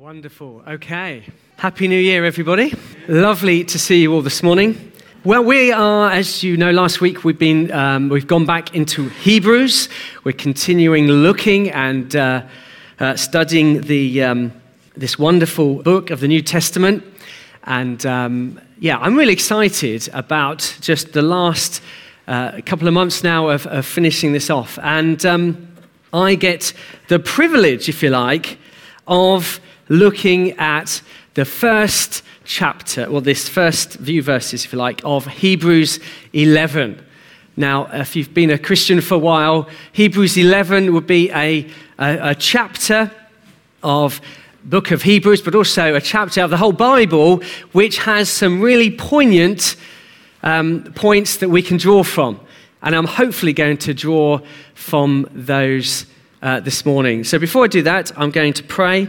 Wonderful. 0.00 0.62
Okay. 0.66 1.24
Happy 1.58 1.86
New 1.86 1.98
Year, 1.98 2.24
everybody. 2.24 2.72
Lovely 3.06 3.64
to 3.64 3.78
see 3.78 4.00
you 4.00 4.14
all 4.14 4.22
this 4.22 4.42
morning. 4.42 4.92
Well, 5.24 5.44
we 5.44 5.72
are, 5.72 6.10
as 6.10 6.42
you 6.42 6.56
know, 6.56 6.70
last 6.70 7.02
week 7.02 7.22
we've 7.22 7.38
been 7.38 7.70
um, 7.70 8.08
we've 8.08 8.26
gone 8.26 8.46
back 8.46 8.74
into 8.74 9.10
Hebrews. 9.10 9.90
We're 10.24 10.32
continuing 10.32 11.06
looking 11.06 11.70
and 11.70 12.16
uh, 12.16 12.46
uh, 12.98 13.14
studying 13.16 13.82
the 13.82 14.22
um, 14.22 14.52
this 14.96 15.18
wonderful 15.18 15.82
book 15.82 16.08
of 16.08 16.20
the 16.20 16.28
New 16.28 16.40
Testament, 16.40 17.04
and 17.64 18.06
um, 18.06 18.58
yeah, 18.78 18.96
I'm 19.00 19.16
really 19.16 19.34
excited 19.34 20.08
about 20.14 20.78
just 20.80 21.12
the 21.12 21.20
last 21.20 21.82
uh, 22.26 22.62
couple 22.64 22.88
of 22.88 22.94
months 22.94 23.22
now 23.22 23.50
of, 23.50 23.66
of 23.66 23.84
finishing 23.84 24.32
this 24.32 24.48
off, 24.48 24.78
and 24.82 25.26
um, 25.26 25.68
I 26.10 26.36
get 26.36 26.72
the 27.08 27.18
privilege, 27.18 27.90
if 27.90 28.02
you 28.02 28.08
like, 28.08 28.56
of 29.06 29.60
looking 29.90 30.52
at 30.52 31.02
the 31.34 31.44
first 31.44 32.22
chapter, 32.44 33.10
well, 33.10 33.20
this 33.20 33.48
first 33.48 33.98
few 33.98 34.22
verses, 34.22 34.64
if 34.64 34.72
you 34.72 34.78
like, 34.78 35.02
of 35.04 35.26
Hebrews 35.26 36.00
11. 36.32 37.04
Now, 37.56 37.86
if 37.92 38.16
you've 38.16 38.32
been 38.32 38.50
a 38.50 38.58
Christian 38.58 39.00
for 39.00 39.14
a 39.14 39.18
while, 39.18 39.68
Hebrews 39.92 40.38
11 40.38 40.94
would 40.94 41.06
be 41.06 41.30
a, 41.32 41.68
a, 41.98 42.30
a 42.30 42.34
chapter 42.34 43.10
of 43.82 44.20
book 44.64 44.92
of 44.92 45.02
Hebrews, 45.02 45.42
but 45.42 45.54
also 45.54 45.94
a 45.94 46.00
chapter 46.00 46.42
of 46.42 46.50
the 46.50 46.56
whole 46.56 46.72
Bible, 46.72 47.42
which 47.72 47.98
has 47.98 48.28
some 48.30 48.60
really 48.60 48.90
poignant 48.90 49.76
um, 50.42 50.84
points 50.94 51.38
that 51.38 51.48
we 51.48 51.62
can 51.62 51.76
draw 51.76 52.02
from. 52.02 52.40
And 52.82 52.94
I'm 52.94 53.06
hopefully 53.06 53.52
going 53.52 53.78
to 53.78 53.92
draw 53.92 54.40
from 54.74 55.28
those 55.32 56.06
uh, 56.42 56.60
this 56.60 56.86
morning. 56.86 57.24
So 57.24 57.38
before 57.38 57.64
I 57.64 57.68
do 57.68 57.82
that, 57.82 58.16
I'm 58.16 58.30
going 58.30 58.52
to 58.54 58.62
pray 58.62 59.08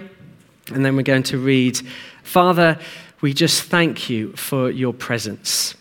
and 0.67 0.85
then 0.85 0.95
we're 0.95 1.03
going 1.03 1.23
to 1.23 1.38
read 1.38 1.79
Father, 2.23 2.79
we 3.20 3.33
just 3.33 3.63
thank 3.63 4.09
you 4.09 4.31
for 4.33 4.70
your 4.70 4.93
presence. 4.93 5.76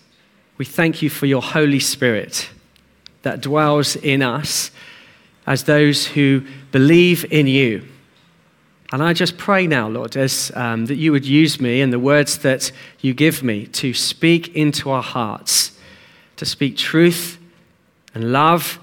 We 0.59 0.65
thank 0.65 1.01
you 1.01 1.09
for 1.09 1.27
your 1.27 1.43
Holy 1.43 1.81
Spirit 1.81 2.51
that 3.23 3.41
dwells 3.41 3.97
in 3.97 4.23
us 4.23 4.71
as 5.47 5.65
those 5.65 6.07
who 6.07 6.43
believe 6.73 7.25
in 7.31 7.47
you. 7.47 7.87
And 8.93 9.03
I 9.03 9.13
just 9.13 9.39
pray 9.39 9.67
now, 9.67 9.89
Lord, 9.89 10.17
as, 10.17 10.51
um, 10.55 10.87
that 10.87 10.97
you 10.97 11.13
would 11.13 11.25
use 11.25 11.61
me 11.61 11.81
and 11.81 11.93
the 11.93 11.99
words 11.99 12.39
that 12.39 12.73
you 13.01 13.15
give 13.15 13.43
me 13.43 13.67
to 13.69 13.95
speak 13.95 14.55
into 14.57 14.91
our 14.91 15.03
hearts, 15.03 15.79
to 16.37 16.45
speak 16.45 16.77
truth 16.77 17.39
and 18.15 18.33
love 18.33 18.81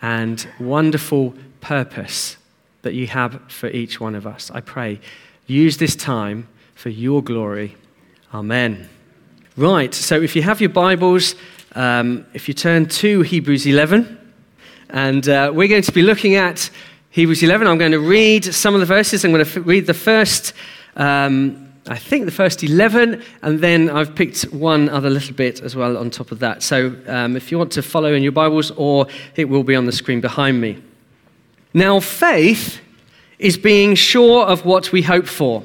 and 0.00 0.46
wonderful 0.60 1.34
purpose 1.60 2.36
that 2.82 2.94
you 2.94 3.06
have 3.06 3.40
for 3.50 3.68
each 3.68 4.00
one 4.00 4.14
of 4.14 4.26
us. 4.26 4.50
I 4.50 4.60
pray, 4.60 5.00
use 5.46 5.76
this 5.76 5.96
time 5.96 6.48
for 6.74 6.88
your 6.88 7.22
glory. 7.22 7.76
Amen. 8.32 8.88
Right, 9.56 9.92
so 9.92 10.20
if 10.20 10.34
you 10.34 10.42
have 10.42 10.60
your 10.60 10.70
Bibles, 10.70 11.34
um, 11.74 12.26
if 12.32 12.48
you 12.48 12.54
turn 12.54 12.86
to 12.86 13.22
Hebrews 13.22 13.66
11, 13.66 14.18
and 14.88 15.28
uh, 15.28 15.52
we're 15.54 15.68
going 15.68 15.82
to 15.82 15.92
be 15.92 16.02
looking 16.02 16.36
at 16.36 16.70
Hebrews 17.10 17.42
11. 17.42 17.66
I'm 17.66 17.78
going 17.78 17.92
to 17.92 18.00
read 18.00 18.44
some 18.44 18.74
of 18.74 18.80
the 18.80 18.86
verses. 18.86 19.24
I'm 19.24 19.32
going 19.32 19.44
to 19.44 19.60
f- 19.60 19.66
read 19.66 19.86
the 19.86 19.94
first, 19.94 20.52
um, 20.96 21.72
I 21.88 21.96
think 21.96 22.24
the 22.24 22.30
first 22.30 22.62
11, 22.62 23.22
and 23.42 23.60
then 23.60 23.90
I've 23.90 24.14
picked 24.14 24.42
one 24.44 24.88
other 24.88 25.10
little 25.10 25.34
bit 25.34 25.60
as 25.60 25.74
well 25.74 25.96
on 25.96 26.10
top 26.10 26.30
of 26.30 26.38
that. 26.38 26.62
So 26.62 26.94
um, 27.06 27.36
if 27.36 27.50
you 27.50 27.58
want 27.58 27.72
to 27.72 27.82
follow 27.82 28.14
in 28.14 28.22
your 28.22 28.32
Bibles, 28.32 28.70
or 28.72 29.06
it 29.36 29.48
will 29.48 29.64
be 29.64 29.74
on 29.74 29.86
the 29.86 29.92
screen 29.92 30.20
behind 30.20 30.60
me. 30.60 30.80
Now, 31.72 32.00
faith 32.00 32.80
is 33.38 33.56
being 33.56 33.94
sure 33.94 34.44
of 34.44 34.64
what 34.64 34.92
we 34.92 35.02
hope 35.02 35.26
for 35.26 35.62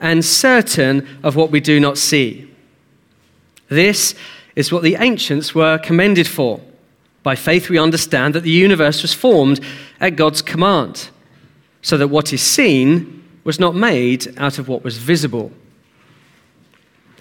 and 0.00 0.24
certain 0.24 1.06
of 1.22 1.36
what 1.36 1.50
we 1.50 1.60
do 1.60 1.78
not 1.78 1.96
see. 1.96 2.50
This 3.68 4.14
is 4.56 4.72
what 4.72 4.82
the 4.82 4.96
ancients 4.96 5.54
were 5.54 5.78
commended 5.78 6.26
for. 6.26 6.60
By 7.22 7.36
faith, 7.36 7.70
we 7.70 7.78
understand 7.78 8.34
that 8.34 8.42
the 8.42 8.50
universe 8.50 9.00
was 9.00 9.14
formed 9.14 9.60
at 10.00 10.16
God's 10.16 10.42
command, 10.42 11.08
so 11.80 11.96
that 11.96 12.08
what 12.08 12.32
is 12.32 12.42
seen 12.42 13.22
was 13.44 13.60
not 13.60 13.76
made 13.76 14.36
out 14.38 14.58
of 14.58 14.68
what 14.68 14.82
was 14.82 14.98
visible. 14.98 15.52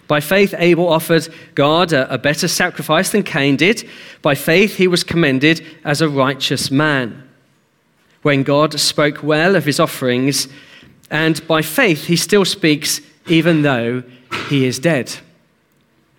By 0.08 0.20
faith, 0.20 0.54
Abel 0.58 0.90
offered 0.90 1.30
God 1.56 1.94
a, 1.94 2.12
a 2.14 2.18
better 2.18 2.48
sacrifice 2.48 3.12
than 3.12 3.24
Cain 3.24 3.56
did. 3.56 3.88
By 4.22 4.36
faith, 4.36 4.76
he 4.76 4.88
was 4.88 5.04
commended 5.04 5.64
as 5.86 6.02
a 6.02 6.10
righteous 6.10 6.70
man 6.72 7.31
when 8.22 8.44
God 8.44 8.80
spoke 8.80 9.24
well 9.24 9.56
of 9.56 9.66
his 9.66 9.80
offerings, 9.80 10.48
and 11.10 11.46
by 11.48 11.62
faith 11.62 12.06
he 12.06 12.16
still 12.16 12.46
speaks 12.46 13.02
even 13.28 13.62
though 13.62 14.04
he 14.50 14.66
is 14.66 14.80
dead. 14.80 15.14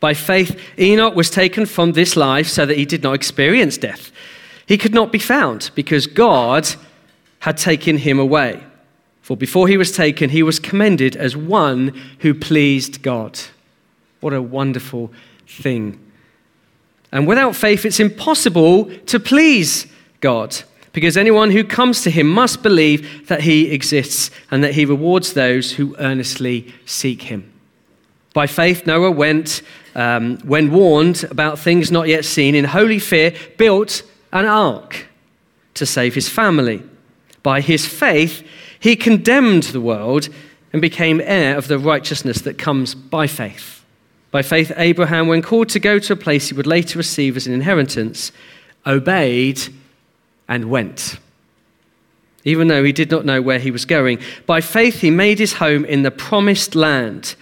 By 0.01 0.15
faith, 0.15 0.61
Enoch 0.79 1.15
was 1.15 1.31
taken 1.31 1.65
from 1.65 1.93
this 1.93 2.17
life 2.17 2.49
so 2.49 2.67
that 2.67 2.77
he 2.77 2.85
did 2.85 3.03
not 3.03 3.15
experience 3.15 3.79
death. 3.79 4.11
He 4.67 4.77
could 4.77 4.95
not 4.95 5.13
be 5.13 5.19
found 5.19 5.71
because 5.75 6.07
God 6.07 6.69
had 7.41 7.57
taken 7.57 7.99
him 7.99 8.19
away. 8.19 8.63
For 9.21 9.37
before 9.37 9.69
he 9.69 9.77
was 9.77 9.93
taken, 9.93 10.31
he 10.31 10.43
was 10.43 10.59
commended 10.59 11.15
as 11.15 11.37
one 11.37 12.01
who 12.19 12.35
pleased 12.35 13.03
God. 13.03 13.39
What 14.21 14.33
a 14.33 14.43
wonderful 14.43 15.13
thing. 15.47 16.01
And 17.13 17.29
without 17.29 17.55
faith, 17.55 17.85
it's 17.85 18.01
impossible 18.01 18.87
to 19.07 19.21
please 19.21 19.87
God 20.21 20.63
because 20.93 21.17
anyone 21.17 21.51
who 21.51 21.65
comes 21.65 22.03
to 22.03 22.11
him 22.11 22.29
must 22.29 22.63
believe 22.63 23.27
that 23.29 23.43
he 23.43 23.71
exists 23.71 24.31
and 24.51 24.63
that 24.63 24.75
he 24.75 24.85
rewards 24.85 25.33
those 25.33 25.73
who 25.73 25.97
earnestly 25.99 26.73
seek 26.85 27.23
him. 27.23 27.51
By 28.35 28.47
faith, 28.47 28.87
Noah 28.87 29.11
went, 29.11 29.63
um, 29.95 30.39
when 30.39 30.71
warned 30.71 31.25
about 31.25 31.59
things 31.59 31.91
not 31.91 32.09
yet 32.09 32.25
seen, 32.25 32.55
in 32.55 32.65
holy 32.65 32.99
fear, 32.99 33.35
built 33.59 34.03
an 34.33 34.47
ark 34.47 35.07
to 35.75 35.87
save 35.87 36.15
his 36.15 36.29
family. 36.29 36.83
By 37.43 37.61
his 37.61 37.87
faith, 37.87 38.47
he 38.79 38.97
condemned 38.97 39.65
the 39.65 39.81
world 39.81 40.29
and 40.73 40.81
became 40.81 41.21
heir 41.23 41.57
of 41.57 41.69
the 41.69 41.79
righteousness 41.79 42.41
that 42.43 42.59
comes 42.59 42.95
by 42.95 43.27
faith. 43.27 43.85
By 44.31 44.41
faith, 44.41 44.73
Abraham, 44.77 45.29
when 45.29 45.43
called 45.43 45.69
to 45.71 45.79
go 45.79 45.99
to 45.99 46.15
a 46.15 46.17
place 46.17 46.49
he 46.49 46.55
would 46.55 46.67
later 46.67 46.99
receive 46.99 47.37
as 47.37 47.47
an 47.47 47.53
inheritance, 47.53 48.33
obeyed 48.87 49.61
and 50.49 50.71
went. 50.71 51.19
Even 52.45 52.69
though 52.69 52.83
he 52.83 52.93
did 52.93 53.11
not 53.11 53.25
know 53.25 53.41
where 53.41 53.59
he 53.59 53.71
was 53.71 53.85
going, 53.85 54.19
by 54.47 54.61
faith 54.61 55.01
he 55.01 55.11
made 55.11 55.39
his 55.39 55.55
home 55.55 55.85
in 55.85 56.03
the 56.03 56.11
promised 56.11 56.75
land. 56.75 57.37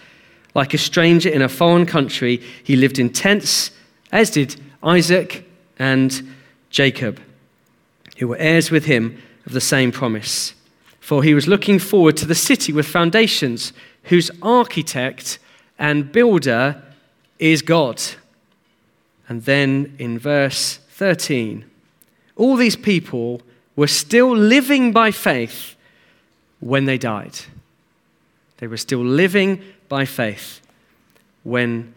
Like 0.55 0.75
a 0.75 0.79
stranger 0.79 1.29
in 1.29 1.43
a 1.43 1.49
foreign 1.49 1.87
country, 1.87 2.43
he 2.65 2.77
lived 2.77 2.99
in 2.99 3.11
tents, 3.11 3.71
as 4.13 4.31
did 4.31 4.61
Isaac 4.83 5.49
and 5.79 6.35
Jacob, 6.71 7.21
who 8.19 8.29
were 8.29 8.37
heirs 8.37 8.71
with 8.71 8.85
him 8.85 9.21
of 9.47 9.53
the 9.53 9.61
same 9.61 9.93
promise. 9.93 10.55
For 10.99 11.23
he 11.23 11.35
was 11.35 11.49
looking 11.49 11.79
forward 11.79 12.17
to 12.19 12.27
the 12.27 12.35
city 12.35 12.73
with 12.73 12.87
foundations, 12.87 13.73
whose 14.05 14.31
architect 14.43 15.39
and 15.79 16.13
builder 16.13 16.83
is 17.39 17.63
God. 17.63 18.03
And 19.29 19.45
then 19.45 19.95
in 19.99 20.19
verse 20.19 20.79
13, 20.91 21.70
all 22.41 22.57
these 22.57 22.75
people 22.75 23.43
were 23.77 23.87
still 23.87 24.35
living 24.35 24.93
by 24.93 25.11
faith 25.11 25.77
when 26.61 26.87
they 26.87 26.97
died. 26.97 27.39
They 28.57 28.67
were 28.67 28.79
still 28.79 29.05
living 29.05 29.63
by 29.91 30.07
faith 30.07 30.63
when 31.43 31.93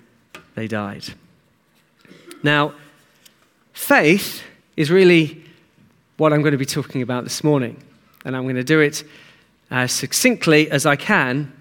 they 0.55 0.67
died. 0.67 1.05
Now, 2.43 2.73
faith 3.71 4.43
is 4.75 4.91
really 4.91 5.45
what 6.17 6.33
I'm 6.33 6.41
going 6.41 6.51
to 6.51 6.57
be 6.57 6.65
talking 6.65 7.01
about 7.01 7.23
this 7.23 7.41
morning, 7.41 7.81
and 8.25 8.35
I'm 8.35 8.43
going 8.43 8.55
to 8.55 8.65
do 8.65 8.81
it 8.81 9.05
as 9.71 9.93
succinctly 9.93 10.69
as 10.69 10.85
I 10.85 10.97
can. 10.97 11.53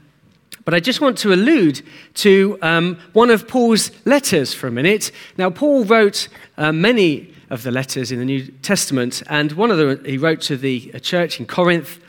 But 0.64 0.74
I 0.74 0.80
just 0.80 1.00
want 1.00 1.18
to 1.18 1.32
allude 1.32 1.82
to 2.14 2.58
um, 2.62 2.98
one 3.12 3.30
of 3.30 3.46
Paul's 3.46 3.92
letters 4.04 4.52
for 4.52 4.66
a 4.66 4.72
minute. 4.72 5.12
Now, 5.38 5.50
Paul 5.50 5.84
wrote 5.84 6.26
uh, 6.58 6.72
many 6.72 7.31
of 7.52 7.62
the 7.62 7.70
letters 7.70 8.10
in 8.10 8.18
the 8.18 8.24
New 8.24 8.46
Testament. 8.62 9.22
And 9.28 9.52
one 9.52 9.70
of 9.70 9.76
them 9.76 10.02
he 10.06 10.16
wrote 10.16 10.40
to 10.42 10.56
the 10.56 10.90
church 11.00 11.38
in 11.38 11.46
Corinth. 11.46 12.00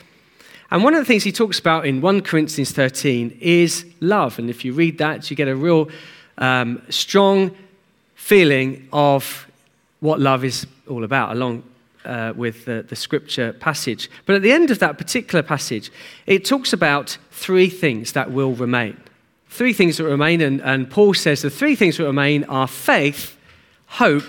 And 0.70 0.82
one 0.82 0.94
of 0.94 1.00
the 1.00 1.04
things 1.04 1.22
he 1.22 1.32
talks 1.32 1.58
about 1.58 1.86
in 1.86 2.00
1 2.00 2.22
Corinthians 2.22 2.72
13 2.72 3.36
is 3.42 3.84
love. 4.00 4.38
And 4.38 4.48
if 4.48 4.64
you 4.64 4.72
read 4.72 4.96
that, 4.98 5.30
you 5.30 5.36
get 5.36 5.46
a 5.46 5.54
real 5.54 5.90
um, 6.38 6.82
strong 6.88 7.54
feeling 8.14 8.88
of 8.90 9.46
what 10.00 10.18
love 10.18 10.44
is 10.44 10.66
all 10.88 11.04
about, 11.04 11.32
along 11.32 11.62
uh, 12.06 12.32
with 12.34 12.64
the, 12.64 12.82
the 12.88 12.96
scripture 12.96 13.52
passage. 13.52 14.10
But 14.24 14.36
at 14.36 14.42
the 14.42 14.50
end 14.50 14.70
of 14.70 14.78
that 14.78 14.96
particular 14.96 15.42
passage, 15.42 15.92
it 16.26 16.46
talks 16.46 16.72
about 16.72 17.18
three 17.32 17.68
things 17.68 18.12
that 18.12 18.32
will 18.32 18.54
remain. 18.54 18.98
Three 19.50 19.74
things 19.74 19.98
that 19.98 20.04
remain, 20.04 20.40
and, 20.40 20.62
and 20.62 20.90
Paul 20.90 21.12
says 21.12 21.42
the 21.42 21.50
three 21.50 21.76
things 21.76 21.98
that 21.98 22.04
remain 22.04 22.44
are 22.44 22.66
faith, 22.66 23.36
hope, 23.86 24.24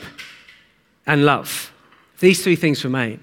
and 1.06 1.26
love. 1.26 1.72
These 2.20 2.44
three 2.44 2.56
things 2.56 2.84
remain. 2.84 3.20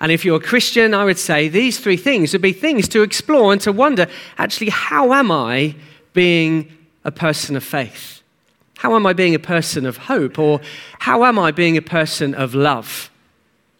And 0.00 0.10
if 0.10 0.24
you're 0.24 0.36
a 0.36 0.40
Christian, 0.40 0.94
I 0.94 1.04
would 1.04 1.18
say 1.18 1.48
these 1.48 1.78
three 1.78 1.96
things 1.96 2.32
would 2.32 2.42
be 2.42 2.52
things 2.52 2.88
to 2.88 3.02
explore 3.02 3.52
and 3.52 3.60
to 3.62 3.72
wonder 3.72 4.06
actually, 4.38 4.70
how 4.70 5.12
am 5.12 5.30
I 5.30 5.74
being 6.14 6.72
a 7.04 7.10
person 7.10 7.54
of 7.54 7.62
faith? 7.62 8.22
How 8.78 8.96
am 8.96 9.06
I 9.06 9.12
being 9.12 9.34
a 9.34 9.38
person 9.38 9.84
of 9.84 9.98
hope? 9.98 10.38
Or 10.38 10.60
how 11.00 11.24
am 11.24 11.38
I 11.38 11.50
being 11.50 11.76
a 11.76 11.82
person 11.82 12.34
of 12.34 12.54
love? 12.54 13.10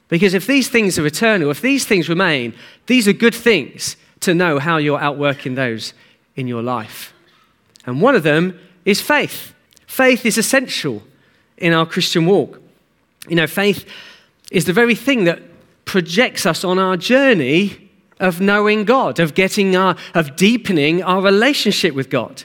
Because 0.08 0.34
if 0.34 0.46
these 0.46 0.68
things 0.68 0.98
are 0.98 1.06
eternal, 1.06 1.50
if 1.50 1.62
these 1.62 1.86
things 1.86 2.08
remain, 2.08 2.52
these 2.86 3.08
are 3.08 3.14
good 3.14 3.34
things 3.34 3.96
to 4.20 4.34
know 4.34 4.58
how 4.58 4.76
you're 4.76 5.00
outworking 5.00 5.54
those 5.54 5.94
in 6.36 6.46
your 6.46 6.62
life. 6.62 7.14
And 7.86 8.02
one 8.02 8.14
of 8.14 8.24
them 8.24 8.58
is 8.84 9.00
faith. 9.00 9.54
Faith 9.86 10.26
is 10.26 10.36
essential 10.36 11.02
in 11.56 11.72
our 11.72 11.86
Christian 11.86 12.26
walk. 12.26 12.60
You 13.30 13.36
know, 13.36 13.46
faith 13.46 13.86
is 14.50 14.64
the 14.64 14.72
very 14.72 14.96
thing 14.96 15.24
that 15.24 15.40
projects 15.84 16.44
us 16.44 16.64
on 16.64 16.80
our 16.80 16.96
journey 16.96 17.90
of 18.18 18.40
knowing 18.40 18.84
God, 18.84 19.20
of 19.20 19.34
getting 19.34 19.76
our, 19.76 19.96
of 20.14 20.34
deepening 20.34 21.02
our 21.02 21.22
relationship 21.22 21.94
with 21.94 22.10
God. 22.10 22.42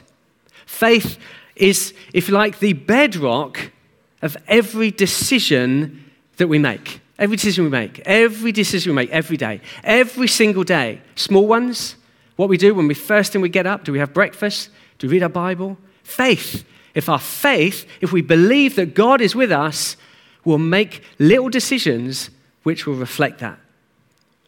Faith 0.64 1.18
is, 1.56 1.92
if 2.14 2.28
you 2.28 2.34
like, 2.34 2.60
the 2.60 2.72
bedrock 2.72 3.72
of 4.22 4.36
every 4.46 4.92
decision 4.92 6.08
that 6.36 6.46
we 6.46 6.58
make. 6.58 7.00
Every 7.18 7.36
decision 7.36 7.64
we 7.64 7.70
make, 7.70 8.00
every 8.04 8.52
decision 8.52 8.92
we 8.92 8.96
make 8.96 9.10
every 9.10 9.36
day, 9.36 9.60
every 9.82 10.28
single 10.28 10.64
day. 10.64 11.00
Small 11.16 11.48
ones, 11.48 11.96
what 12.36 12.48
we 12.48 12.58
do 12.58 12.74
when 12.74 12.86
we 12.86 12.94
first 12.94 13.32
thing 13.32 13.40
we 13.40 13.48
get 13.48 13.66
up, 13.66 13.84
do 13.84 13.92
we 13.92 13.98
have 13.98 14.12
breakfast? 14.12 14.68
Do 14.98 15.08
we 15.08 15.14
read 15.14 15.22
our 15.24 15.28
Bible? 15.30 15.78
Faith. 16.04 16.64
If 16.94 17.08
our 17.08 17.18
faith, 17.18 17.86
if 18.00 18.12
we 18.12 18.22
believe 18.22 18.76
that 18.76 18.94
God 18.94 19.20
is 19.20 19.34
with 19.34 19.50
us, 19.50 19.96
we'll 20.46 20.58
make 20.58 21.02
little 21.18 21.50
decisions 21.50 22.30
which 22.62 22.86
will 22.86 22.94
reflect 22.94 23.40
that. 23.40 23.58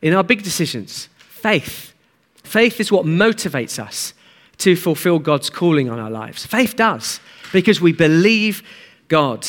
In 0.00 0.15
our 0.15 0.25
big 0.25 0.43
decisions, 0.43 1.09
faith. 1.19 1.93
Faith 2.43 2.81
is 2.81 2.91
what 2.91 3.05
motivates 3.05 3.79
us 3.79 4.15
to 4.59 4.77
fulfill 4.77 5.19
God's 5.19 5.50
calling 5.50 5.91
on 5.91 5.99
our 5.99 6.11
lives. 6.11 6.47
Faith 6.47 6.77
does, 6.77 7.21
because 7.53 7.81
we 7.81 7.93
believe 7.93 8.62
God. 9.09 9.47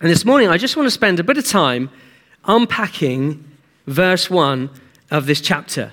And 0.00 0.10
this 0.10 0.24
morning, 0.24 0.48
I 0.48 0.58
just 0.58 0.76
want 0.76 0.86
to 0.86 0.90
spend 0.90 1.20
a 1.20 1.24
bit 1.24 1.38
of 1.38 1.46
time 1.46 1.90
unpacking 2.44 3.44
verse 3.86 4.28
1 4.28 4.68
of 5.10 5.26
this 5.26 5.40
chapter. 5.40 5.92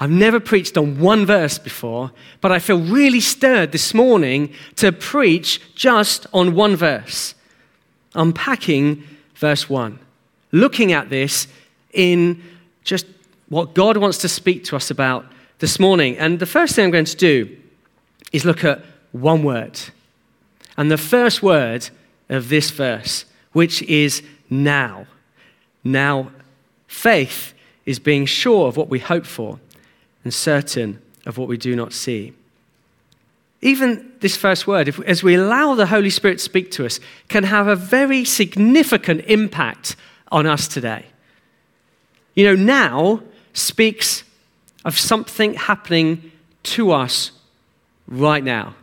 I've 0.00 0.10
never 0.10 0.38
preached 0.38 0.76
on 0.76 1.00
one 1.00 1.26
verse 1.26 1.58
before, 1.58 2.12
but 2.40 2.52
I 2.52 2.60
feel 2.60 2.80
really 2.80 3.20
stirred 3.20 3.72
this 3.72 3.94
morning 3.94 4.52
to 4.76 4.92
preach 4.92 5.74
just 5.74 6.26
on 6.32 6.54
one 6.54 6.76
verse. 6.76 7.34
Unpacking 8.18 9.02
verse 9.34 9.70
1 9.70 9.98
looking 10.52 10.92
at 10.92 11.10
this 11.10 11.46
in 11.92 12.42
just 12.84 13.06
what 13.48 13.74
God 13.74 13.96
wants 13.96 14.18
to 14.18 14.28
speak 14.28 14.64
to 14.64 14.76
us 14.76 14.90
about 14.90 15.26
this 15.58 15.78
morning. 15.78 16.16
And 16.18 16.38
the 16.38 16.46
first 16.46 16.74
thing 16.74 16.84
I'm 16.86 16.90
going 16.90 17.04
to 17.04 17.16
do 17.16 17.56
is 18.32 18.44
look 18.44 18.64
at 18.64 18.84
one 19.12 19.42
word. 19.42 19.80
And 20.76 20.90
the 20.90 20.98
first 20.98 21.42
word 21.42 21.88
of 22.28 22.48
this 22.48 22.70
verse, 22.70 23.24
which 23.52 23.82
is 23.82 24.22
now. 24.50 25.06
Now, 25.82 26.30
faith 26.86 27.54
is 27.86 27.98
being 27.98 28.26
sure 28.26 28.68
of 28.68 28.76
what 28.76 28.88
we 28.88 28.98
hope 28.98 29.26
for 29.26 29.58
and 30.24 30.32
certain 30.32 31.00
of 31.26 31.38
what 31.38 31.48
we 31.48 31.56
do 31.56 31.74
not 31.74 31.92
see. 31.92 32.34
Even 33.60 34.12
this 34.20 34.36
first 34.36 34.66
word, 34.66 34.88
if, 34.88 35.00
as 35.00 35.22
we 35.22 35.34
allow 35.34 35.74
the 35.74 35.86
Holy 35.86 36.10
Spirit 36.10 36.38
to 36.38 36.44
speak 36.44 36.70
to 36.72 36.86
us, 36.86 37.00
can 37.28 37.44
have 37.44 37.66
a 37.66 37.74
very 37.74 38.24
significant 38.24 39.22
impact 39.26 39.96
on 40.30 40.46
us 40.46 40.68
today. 40.68 41.06
You 42.34 42.44
know, 42.44 42.54
now 42.54 43.22
speaks 43.52 44.22
of 44.84 44.96
something 44.96 45.54
happening 45.54 46.30
to 46.62 46.92
us 46.92 47.32
right 48.06 48.44
now, 48.44 48.74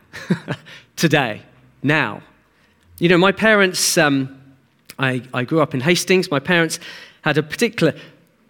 today, 0.96 1.40
now. 1.82 2.22
You 2.98 3.08
know, 3.08 3.18
my 3.18 3.32
parents, 3.32 3.96
um, 3.96 4.38
I, 4.98 5.22
I 5.32 5.44
grew 5.44 5.60
up 5.60 5.72
in 5.72 5.80
Hastings. 5.80 6.30
My 6.30 6.38
parents 6.38 6.78
had 7.22 7.38
a 7.38 7.42
particular 7.42 7.94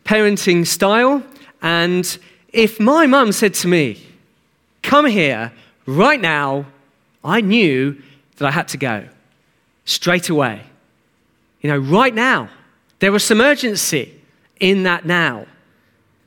parenting 0.04 0.66
style. 0.66 1.22
And 1.62 2.18
if 2.52 2.80
my 2.80 3.06
mum 3.06 3.32
said 3.32 3.54
to 3.54 3.68
me, 3.68 4.02
Come 4.82 5.06
here 5.06 5.52
right 5.86 6.20
now, 6.20 6.66
I 7.24 7.40
knew 7.40 8.02
that 8.36 8.46
I 8.46 8.50
had 8.50 8.68
to 8.68 8.76
go 8.76 9.08
straight 9.84 10.28
away. 10.28 10.62
You 11.60 11.70
know, 11.70 11.78
right 11.78 12.14
now. 12.14 12.50
There 12.98 13.12
was 13.12 13.24
some 13.24 13.40
urgency 13.40 14.20
in 14.58 14.84
that 14.84 15.04
now. 15.04 15.46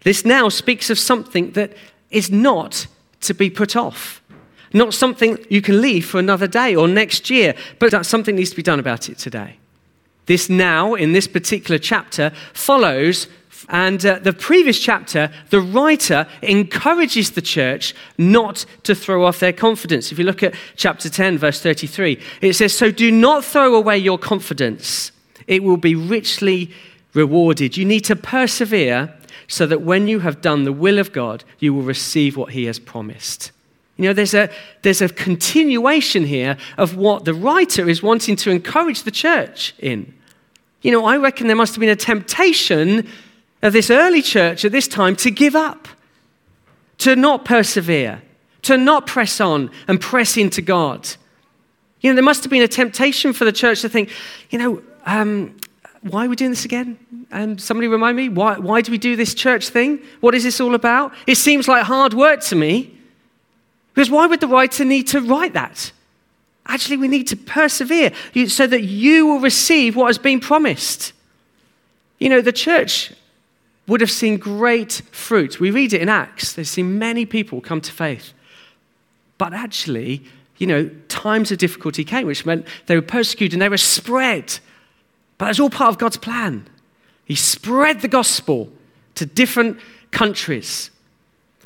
This 0.04 0.24
now 0.24 0.50
speaks 0.50 0.90
of 0.90 1.00
something 1.00 1.52
that 1.52 1.74
is 2.12 2.30
not 2.32 2.88
to 3.22 3.34
be 3.34 3.50
put 3.50 3.76
off, 3.76 4.22
not 4.72 4.94
something 4.94 5.44
you 5.50 5.62
can 5.62 5.82
leave 5.82 6.06
for 6.06 6.20
another 6.20 6.48
day 6.48 6.76
or 6.76 6.88
next 6.88 7.30
year, 7.30 7.56
but 7.80 8.06
something 8.06 8.36
needs 8.36 8.52
to 8.52 8.56
be 8.56 8.62
done 8.62 8.80
about 8.80 9.10
it 9.10 9.18
today. 9.18 9.58
This 10.28 10.48
now, 10.48 10.94
in 10.94 11.12
this 11.12 11.28
particular 11.28 11.80
chapter, 11.80 12.32
follows 12.54 13.28
and 13.68 14.06
uh, 14.06 14.20
the 14.20 14.34
previous 14.34 14.80
chapter, 14.80 15.32
the 15.50 15.60
writer 15.60 16.28
encourages 16.42 17.32
the 17.32 17.42
church 17.42 17.94
not 18.18 18.66
to 18.84 18.96
throw 18.96 19.26
off 19.26 19.40
their 19.40 19.54
confidence. 19.54 20.12
If 20.12 20.20
you 20.20 20.26
look 20.26 20.44
at 20.44 20.56
chapter 20.76 21.10
10, 21.10 21.38
verse 21.38 21.62
33, 21.62 22.22
it 22.42 22.54
says, 22.54 22.74
So 22.74 22.92
do 22.92 23.12
not 23.12 23.44
throw 23.44 23.76
away 23.76 23.98
your 23.98 24.18
confidence 24.18 25.12
it 25.50 25.64
will 25.64 25.78
be 25.78 25.96
richly 25.96 26.72
rewarded. 27.14 27.76
You 27.76 27.84
need 27.84 28.06
to 28.06 28.16
persevere 28.16 29.14
so 29.48 29.66
that 29.66 29.82
when 29.82 30.08
you 30.08 30.20
have 30.20 30.42
done 30.42 30.64
the 30.64 30.72
will 30.72 31.00
of 31.00 31.12
God, 31.12 31.44
you 31.58 31.74
will 31.74 31.82
receive 31.82 32.38
what 32.38 32.52
He 32.52 32.66
has 32.66 32.80
promised. 32.80 33.52
You 33.98 34.06
know, 34.06 34.14
there's 34.14 34.36
a, 34.36 34.50
there's 34.84 35.02
a 35.02 35.10
continuation 35.10 36.24
here 36.24 36.56
of 36.78 36.96
what 36.96 37.26
the 37.26 37.34
writer 37.34 37.90
is 37.90 38.04
wanting 38.04 38.36
to 38.38 38.52
encourage 38.52 39.04
the 39.04 39.12
church 39.12 39.74
in. 39.80 40.14
You 40.84 40.92
know, 40.92 41.04
I 41.06 41.18
reckon 41.18 41.48
there 41.48 41.56
must 41.56 41.74
have 41.74 41.82
been 41.82 41.90
a 41.90 41.96
temptation 41.96 43.10
of 43.62 43.74
this 43.74 43.90
early 43.90 44.22
church 44.22 44.64
at 44.66 44.72
this 44.72 44.88
time 44.88 45.16
to 45.18 45.32
give 45.32 45.56
up, 45.56 45.88
to 47.00 47.16
not 47.16 47.46
persevere, 47.46 48.22
to 48.64 48.78
not 48.78 49.08
press 49.08 49.42
on 49.42 49.72
and 49.88 50.00
press 50.00 50.38
into 50.38 50.62
God. 50.62 51.10
You 52.02 52.12
know, 52.12 52.16
there 52.16 52.24
must 52.24 52.44
have 52.44 52.52
been 52.52 52.62
a 52.62 52.68
temptation 52.68 53.34
for 53.34 53.46
the 53.46 53.52
church 53.52 53.82
to 53.82 53.90
think, 53.90 54.12
you 54.50 54.60
know, 54.60 54.82
um, 55.06 55.56
why 56.02 56.26
are 56.26 56.30
we 56.30 56.36
doing 56.36 56.52
this 56.52 56.64
again? 56.64 56.98
Um, 57.32 57.58
somebody 57.58 57.88
remind 57.88 58.16
me, 58.16 58.30
why, 58.30 58.58
why 58.58 58.82
do 58.82 58.92
we 58.92 58.98
do 58.98 59.16
this 59.16 59.34
church 59.34 59.70
thing? 59.70 60.00
What 60.22 60.34
is 60.34 60.44
this 60.44 60.62
all 60.62 60.76
about? 60.76 61.14
It 61.28 61.36
seems 61.36 61.68
like 61.68 61.84
hard 61.84 62.14
work 62.14 62.42
to 62.44 62.56
me. 62.56 62.98
Because 63.94 64.10
why 64.10 64.28
would 64.28 64.40
the 64.40 64.48
writer 64.48 64.86
need 64.86 65.08
to 65.08 65.20
write 65.20 65.54
that? 65.54 65.92
Actually, 66.66 66.98
we 66.98 67.08
need 67.08 67.28
to 67.28 67.36
persevere 67.36 68.14
so 68.48 68.68
that 68.68 68.84
you 68.84 69.26
will 69.26 69.40
receive 69.40 69.96
what 69.96 70.08
has 70.08 70.18
been 70.18 70.40
promised. 70.40 71.12
You 72.20 72.30
know, 72.30 72.42
the 72.42 72.54
church 72.54 73.12
would 73.90 74.02
have 74.02 74.12
seen 74.12 74.38
great 74.38 75.02
fruit. 75.12 75.60
We 75.60 75.72
read 75.72 75.94
it 75.94 76.02
in 76.02 76.08
Acts. 76.08 76.54
They've 76.54 76.68
seen 76.68 76.98
many 76.98 77.26
people 77.26 77.60
come 77.60 77.82
to 77.82 77.92
faith. 77.92 78.34
But 79.38 79.54
actually, 79.54 80.24
you 80.58 80.68
know, 80.68 80.90
times 81.10 81.52
of 81.52 81.58
difficulty 81.58 82.04
came, 82.04 82.28
which 82.28 82.46
meant 82.46 82.66
they 82.86 82.96
were 82.96 83.02
persecuted 83.02 83.54
and 83.54 83.62
they 83.62 83.70
were 83.70 83.78
spread 83.78 84.60
but 85.40 85.46
that's 85.46 85.60
all 85.60 85.72
part 85.72 85.90
of 85.90 85.98
God's 85.98 86.18
plan. 86.18 86.68
He 87.26 87.34
spread 87.34 88.02
the 88.02 88.08
gospel 88.08 88.72
to 89.16 89.26
different 89.26 89.80
countries. 90.12 90.92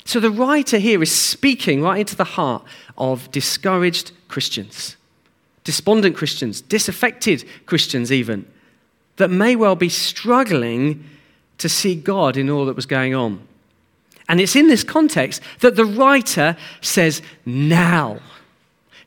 So 0.06 0.20
the 0.20 0.32
writer 0.32 0.78
here 0.78 1.02
is 1.02 1.12
speaking 1.12 1.82
right 1.82 2.00
into 2.00 2.16
the 2.16 2.24
heart 2.24 2.64
of 2.98 3.30
discouraged 3.32 4.12
Christians, 4.28 4.96
despondent 5.64 6.16
Christians, 6.16 6.62
disaffected 6.62 7.46
Christians, 7.66 8.12
even, 8.12 8.46
that 9.18 9.30
may 9.30 9.56
well 9.56 9.76
be 9.76 9.90
struggling 9.90 11.04
to 11.58 11.70
see 11.70 11.96
God 11.96 12.38
in 12.38 12.50
all 12.50 12.66
that 12.66 12.76
was 12.76 12.86
going 12.86 13.14
on. 13.14 13.48
And 14.30 14.40
it's 14.40 14.56
in 14.56 14.68
this 14.68 14.84
context 14.84 15.42
that 15.60 15.76
the 15.76 15.86
writer 15.86 16.56
says, 16.82 17.22
Now, 17.46 18.20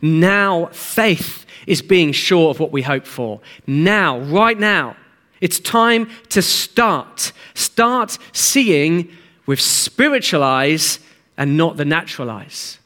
now 0.00 0.67
faith 0.67 1.47
is 1.67 1.83
being 1.83 2.12
sure 2.12 2.50
of 2.50 2.61
what 2.61 2.73
we 2.73 2.83
hope 2.83 3.07
for. 3.07 3.41
Now, 3.67 4.19
right 4.21 4.59
now, 4.59 4.97
it's 5.41 5.59
time 5.59 6.11
to 6.31 6.43
start. 6.43 7.33
Start 7.55 8.19
seeing 8.33 9.11
with 9.47 9.61
spiritual 9.61 10.43
eyes 10.43 10.99
and 11.37 11.57
not 11.57 11.76
the 11.76 11.85
natural 11.85 12.31
eyes. 12.31 12.79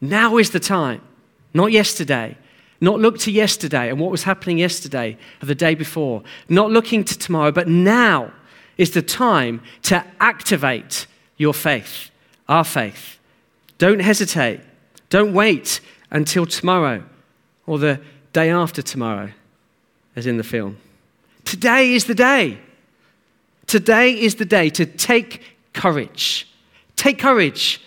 Now 0.00 0.38
is 0.38 0.50
the 0.50 0.60
time, 0.60 1.02
not 1.52 1.72
yesterday. 1.72 2.36
Not 2.80 2.98
look 2.98 3.18
to 3.20 3.30
yesterday 3.30 3.90
and 3.90 4.00
what 4.00 4.10
was 4.10 4.22
happening 4.22 4.56
yesterday 4.56 5.18
or 5.42 5.46
the 5.46 5.54
day 5.54 5.74
before. 5.74 6.22
Not 6.48 6.70
looking 6.70 7.04
to 7.04 7.18
tomorrow, 7.18 7.52
but 7.52 7.68
now 7.68 8.32
is 8.80 8.92
the 8.92 9.02
time 9.02 9.60
to 9.82 10.02
activate 10.20 11.06
your 11.36 11.52
faith, 11.52 12.10
our 12.48 12.64
faith. 12.64 13.18
Don't 13.76 14.00
hesitate. 14.00 14.60
Don't 15.10 15.34
wait 15.34 15.82
until 16.10 16.46
tomorrow 16.46 17.02
or 17.66 17.78
the 17.78 18.00
day 18.32 18.48
after 18.48 18.80
tomorrow, 18.80 19.32
as 20.16 20.26
in 20.26 20.38
the 20.38 20.42
film. 20.42 20.78
Today 21.44 21.92
is 21.92 22.06
the 22.06 22.14
day. 22.14 22.56
Today 23.66 24.18
is 24.18 24.36
the 24.36 24.46
day 24.46 24.70
to 24.70 24.86
take 24.86 25.42
courage. 25.74 26.48
Take 26.96 27.18
courage, 27.18 27.82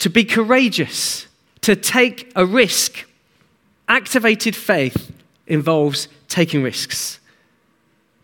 to 0.00 0.10
be 0.10 0.24
courageous, 0.24 1.28
to 1.60 1.76
take 1.76 2.32
a 2.34 2.44
risk. 2.44 3.04
Activated 3.86 4.56
faith 4.56 5.12
involves 5.46 6.08
taking 6.26 6.64
risks. 6.64 7.20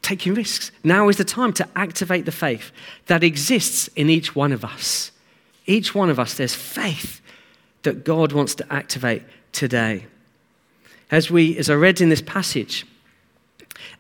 Taking 0.05 0.35
risks. 0.35 0.71
Now 0.85 1.09
is 1.09 1.17
the 1.17 1.25
time 1.25 1.55
to 1.55 1.67
activate 1.75 2.27
the 2.27 2.31
faith 2.31 2.73
that 3.07 3.25
exists 3.25 3.89
in 3.97 4.11
each 4.11 4.37
one 4.37 4.53
of 4.53 4.63
us. 4.63 5.11
Each 5.65 5.95
one 5.95 6.11
of 6.11 6.21
us, 6.21 6.35
there's 6.35 6.55
faith 6.55 7.23
that 7.85 8.05
God 8.05 8.33
wants 8.33 8.55
to 8.57 8.71
activate 8.71 9.23
today. 9.53 10.05
As, 11.11 11.31
we, 11.31 11.57
as 11.57 11.71
I 11.71 11.75
read 11.75 12.03
in 12.03 12.11
this 12.11 12.21
passage, 12.21 12.85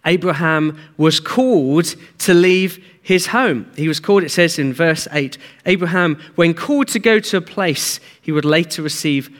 Abraham 0.05 0.79
was 0.99 1.21
called 1.21 1.95
to 2.19 2.35
leave 2.35 2.85
his 3.01 3.29
home. 3.29 3.73
He 3.75 3.89
was 3.89 3.99
called, 3.99 4.25
it 4.25 4.31
says 4.31 4.59
in 4.59 4.75
verse 4.75 5.09
8, 5.11 5.39
Abraham, 5.65 6.21
when 6.35 6.53
called 6.53 6.89
to 6.89 6.99
go 6.99 7.19
to 7.19 7.39
a 7.39 7.41
place 7.41 7.99
he 8.21 8.31
would 8.31 8.45
later 8.45 8.83
receive 8.83 9.35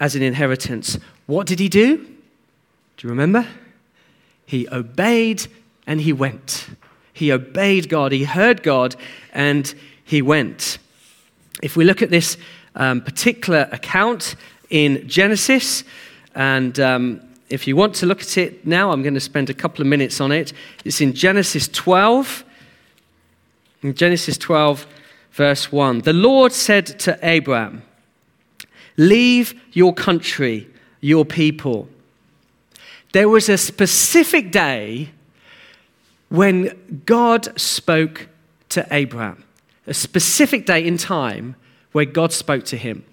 as 0.00 0.16
an 0.16 0.22
inheritance, 0.22 0.98
what 1.26 1.46
did 1.46 1.58
he 1.58 1.68
do? 1.68 1.98
Do 1.98 3.06
you 3.06 3.10
remember? 3.10 3.46
He 4.46 4.66
obeyed 4.70 5.46
and 5.86 6.00
he 6.00 6.12
went. 6.12 6.68
He 7.12 7.32
obeyed 7.32 7.88
God, 7.88 8.12
he 8.12 8.24
heard 8.24 8.62
God, 8.62 8.96
and 9.32 9.74
he 10.04 10.20
went. 10.22 10.78
If 11.62 11.76
we 11.76 11.84
look 11.84 12.02
at 12.02 12.10
this 12.10 12.36
um, 12.74 13.00
particular 13.00 13.68
account 13.72 14.36
in 14.68 15.08
Genesis, 15.08 15.84
and 16.34 16.78
um, 16.78 17.20
if 17.48 17.66
you 17.66 17.76
want 17.76 17.94
to 17.96 18.06
look 18.06 18.20
at 18.20 18.36
it 18.36 18.66
now, 18.66 18.90
I'm 18.90 19.02
going 19.02 19.14
to 19.14 19.20
spend 19.20 19.48
a 19.48 19.54
couple 19.54 19.80
of 19.80 19.86
minutes 19.86 20.20
on 20.20 20.32
it. 20.32 20.52
It's 20.84 21.00
in 21.00 21.14
Genesis 21.14 21.68
12. 21.68 22.44
In 23.82 23.94
Genesis 23.94 24.36
12, 24.36 24.86
verse 25.32 25.70
1. 25.70 26.00
The 26.00 26.12
Lord 26.12 26.52
said 26.52 26.86
to 27.00 27.18
Abraham, 27.22 27.82
Leave 28.96 29.60
your 29.72 29.94
country, 29.94 30.68
your 31.00 31.24
people. 31.24 31.88
There 33.12 33.28
was 33.28 33.48
a 33.48 33.56
specific 33.56 34.50
day 34.50 35.10
when 36.28 37.02
God 37.06 37.58
spoke 37.58 38.28
to 38.70 38.86
Abraham, 38.90 39.44
a 39.86 39.94
specific 39.94 40.66
day 40.66 40.84
in 40.84 40.96
time 40.98 41.56
where 41.92 42.04
God 42.04 42.32
spoke 42.32 42.64
to 42.66 42.76
him. 42.76 43.04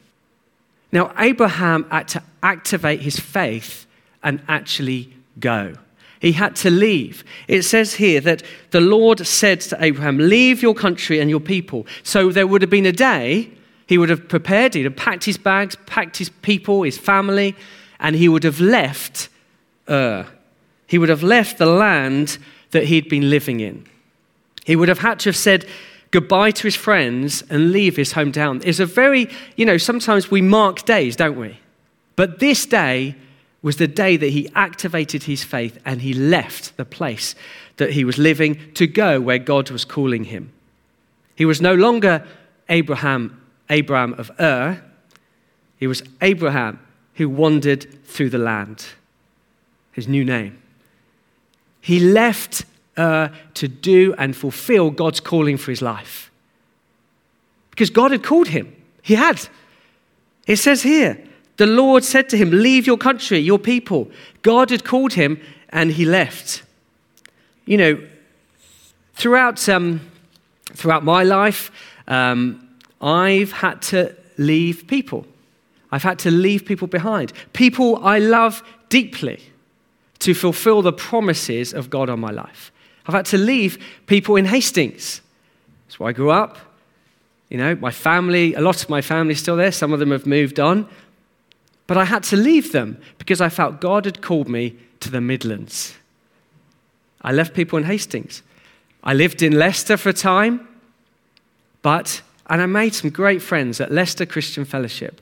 Now, 0.92 1.14
Abraham 1.18 1.86
had 1.90 2.08
to 2.10 2.24
activate 2.42 3.02
his 3.02 3.20
faith 3.20 3.86
and 4.24 4.42
actually 4.48 5.14
go. 5.40 5.74
He 6.20 6.32
had 6.32 6.56
to 6.58 6.70
leave. 6.70 7.24
It 7.48 7.64
says 7.64 7.96
here 7.96 8.22
that 8.22 8.44
the 8.72 8.80
Lord 8.82 9.26
said 9.28 9.62
to 9.62 9.78
Abraham, 9.84 10.18
Leave 10.18 10.62
your 10.62 10.74
country 10.74 11.20
and 11.20 11.30
your 11.30 11.40
people. 11.40 11.86
So 12.04 12.32
there 12.32 12.48
would 12.48 12.62
have 12.62 12.70
been 12.70 12.86
a 12.86 12.92
day 12.92 13.52
he 13.88 13.98
would 13.98 14.10
have 14.10 14.28
prepared, 14.28 14.74
he'd 14.74 14.86
have 14.86 14.96
packed 14.96 15.26
his 15.26 15.38
bags, 15.38 15.76
packed 15.86 16.18
his 16.18 16.30
people, 16.30 16.84
his 16.84 16.98
family, 16.98 17.56
and 18.00 18.16
he 18.16 18.30
would 18.30 18.44
have 18.44 18.60
left 18.60 19.30
Ur. 19.90 20.26
He 20.88 20.98
would 20.98 21.10
have 21.10 21.24
left 21.24 21.58
the 21.58 21.66
land 21.66 22.38
that 22.74 22.86
he'd 22.86 23.10
been 23.10 23.30
living 23.30 23.60
in. 23.60 23.86
He 24.66 24.76
would 24.76 24.90
have 24.90 25.00
had 25.00 25.20
to 25.22 25.30
have 25.30 25.36
said 25.36 25.66
goodbye 26.12 26.52
to 26.52 26.64
his 26.64 26.76
friends 26.76 27.44
and 27.50 27.72
leave 27.72 27.96
his 27.96 28.14
hometown. 28.14 28.64
It's 28.66 28.80
a 28.80 28.86
very, 28.86 29.30
you 29.56 29.66
know, 29.66 29.78
sometimes 29.78 30.30
we 30.30 30.42
mark 30.42 30.86
days, 30.86 31.16
don't 31.16 31.40
we? 31.40 31.60
But 32.16 32.40
this 32.40 32.66
day 32.66 33.16
was 33.64 33.78
the 33.78 33.88
day 33.88 34.18
that 34.18 34.30
he 34.30 34.50
activated 34.54 35.24
his 35.24 35.44
faith 35.44 35.80
and 35.86 36.02
he 36.02 36.14
left 36.14 36.78
the 36.78 36.86
place 36.86 37.34
that 37.78 37.92
he 37.94 38.06
was 38.06 38.18
living 38.18 38.60
to 38.74 38.86
go 38.86 39.20
where 39.20 39.40
God 39.40 39.72
was 39.72 39.86
calling 39.86 40.26
him. 40.26 40.52
He 41.36 41.46
was 41.46 41.62
no 41.62 41.74
longer 41.74 42.26
Abraham, 42.70 43.42
Abraham 43.70 44.14
of 44.14 44.32
Ur. 44.40 44.84
He 45.78 45.88
was 45.88 46.04
Abraham 46.22 46.80
who 47.16 47.30
wandered 47.30 48.06
through 48.06 48.30
the 48.30 48.38
land. 48.38 48.86
His 49.92 50.08
new 50.08 50.26
name. 50.26 50.63
He 51.84 52.00
left 52.00 52.64
Ur 52.98 53.30
to 53.56 53.68
do 53.68 54.16
and 54.18 54.34
fulfill 54.34 54.90
God's 54.90 55.20
calling 55.20 55.58
for 55.58 55.70
his 55.70 55.82
life. 55.82 56.32
Because 57.72 57.90
God 57.90 58.12
had 58.12 58.24
called 58.24 58.48
him. 58.48 58.74
He 59.02 59.16
had. 59.16 59.50
It 60.48 60.58
says 60.58 60.84
here, 60.84 61.22
the 61.58 61.68
Lord 61.68 62.06
said 62.06 62.30
to 62.30 62.38
him, 62.38 62.52
Leave 62.52 62.88
your 62.88 62.98
country, 62.98 63.40
your 63.40 63.60
people. 63.60 64.10
God 64.44 64.70
had 64.70 64.86
called 64.86 65.14
him 65.14 65.42
and 65.70 65.92
he 65.92 66.06
left. 66.06 66.64
You 67.66 67.78
know, 67.78 68.08
throughout, 69.16 69.68
um, 69.68 70.10
throughout 70.72 71.04
my 71.04 71.24
life, 71.24 71.70
um, 72.08 72.66
I've 73.02 73.52
had 73.52 73.82
to 73.82 74.16
leave 74.38 74.88
people. 74.88 75.28
I've 75.92 76.04
had 76.04 76.20
to 76.20 76.32
leave 76.32 76.66
people 76.66 76.88
behind. 76.88 77.34
People 77.52 77.98
I 78.06 78.20
love 78.20 78.64
deeply 78.88 79.42
to 80.24 80.34
fulfill 80.34 80.82
the 80.82 80.94
promises 80.94 81.74
of 81.74 81.90
God 81.90 82.10
on 82.10 82.20
my 82.20 82.32
life. 82.32 82.72
I've 83.06 83.14
had 83.14 83.26
to 83.28 83.38
leave 83.38 83.84
people 84.08 84.36
in 84.38 84.46
Hastings. 84.46 85.22
That's 85.86 86.00
where 86.00 86.10
I 86.10 86.14
grew 86.14 86.32
up. 86.32 86.58
You 87.50 87.58
know, 87.58 87.76
my 87.76 87.92
family, 87.92 88.54
a 88.54 88.62
lot 88.62 88.82
of 88.82 88.90
my 88.90 89.02
family 89.02 89.34
is 89.34 89.40
still 89.40 89.58
there. 89.58 89.72
Some 89.72 89.92
of 89.94 90.00
them 90.00 90.12
have 90.12 90.26
moved 90.26 90.60
on. 90.60 90.88
But 91.88 91.98
I 91.98 92.06
had 92.06 92.24
to 92.24 92.38
leave 92.38 92.72
them 92.72 93.02
because 93.18 93.42
I 93.42 93.50
felt 93.50 93.82
God 93.82 94.06
had 94.06 94.22
called 94.22 94.48
me 94.48 94.78
to 95.02 95.12
the 95.12 95.20
Midlands. 95.20 95.96
I 97.22 97.34
left 97.34 97.54
people 97.54 97.78
in 97.78 97.84
Hastings. 97.84 98.42
I 99.04 99.14
lived 99.14 99.42
in 99.42 99.54
Leicester 99.54 99.98
for 99.98 100.10
a 100.10 100.14
time, 100.14 100.66
but, 101.82 102.22
and 102.48 102.62
I 102.62 102.66
made 102.66 102.96
some 102.96 103.10
great 103.10 103.42
friends 103.42 103.82
at 103.82 103.92
Leicester 103.92 104.26
Christian 104.26 104.64
Fellowship. 104.64 105.20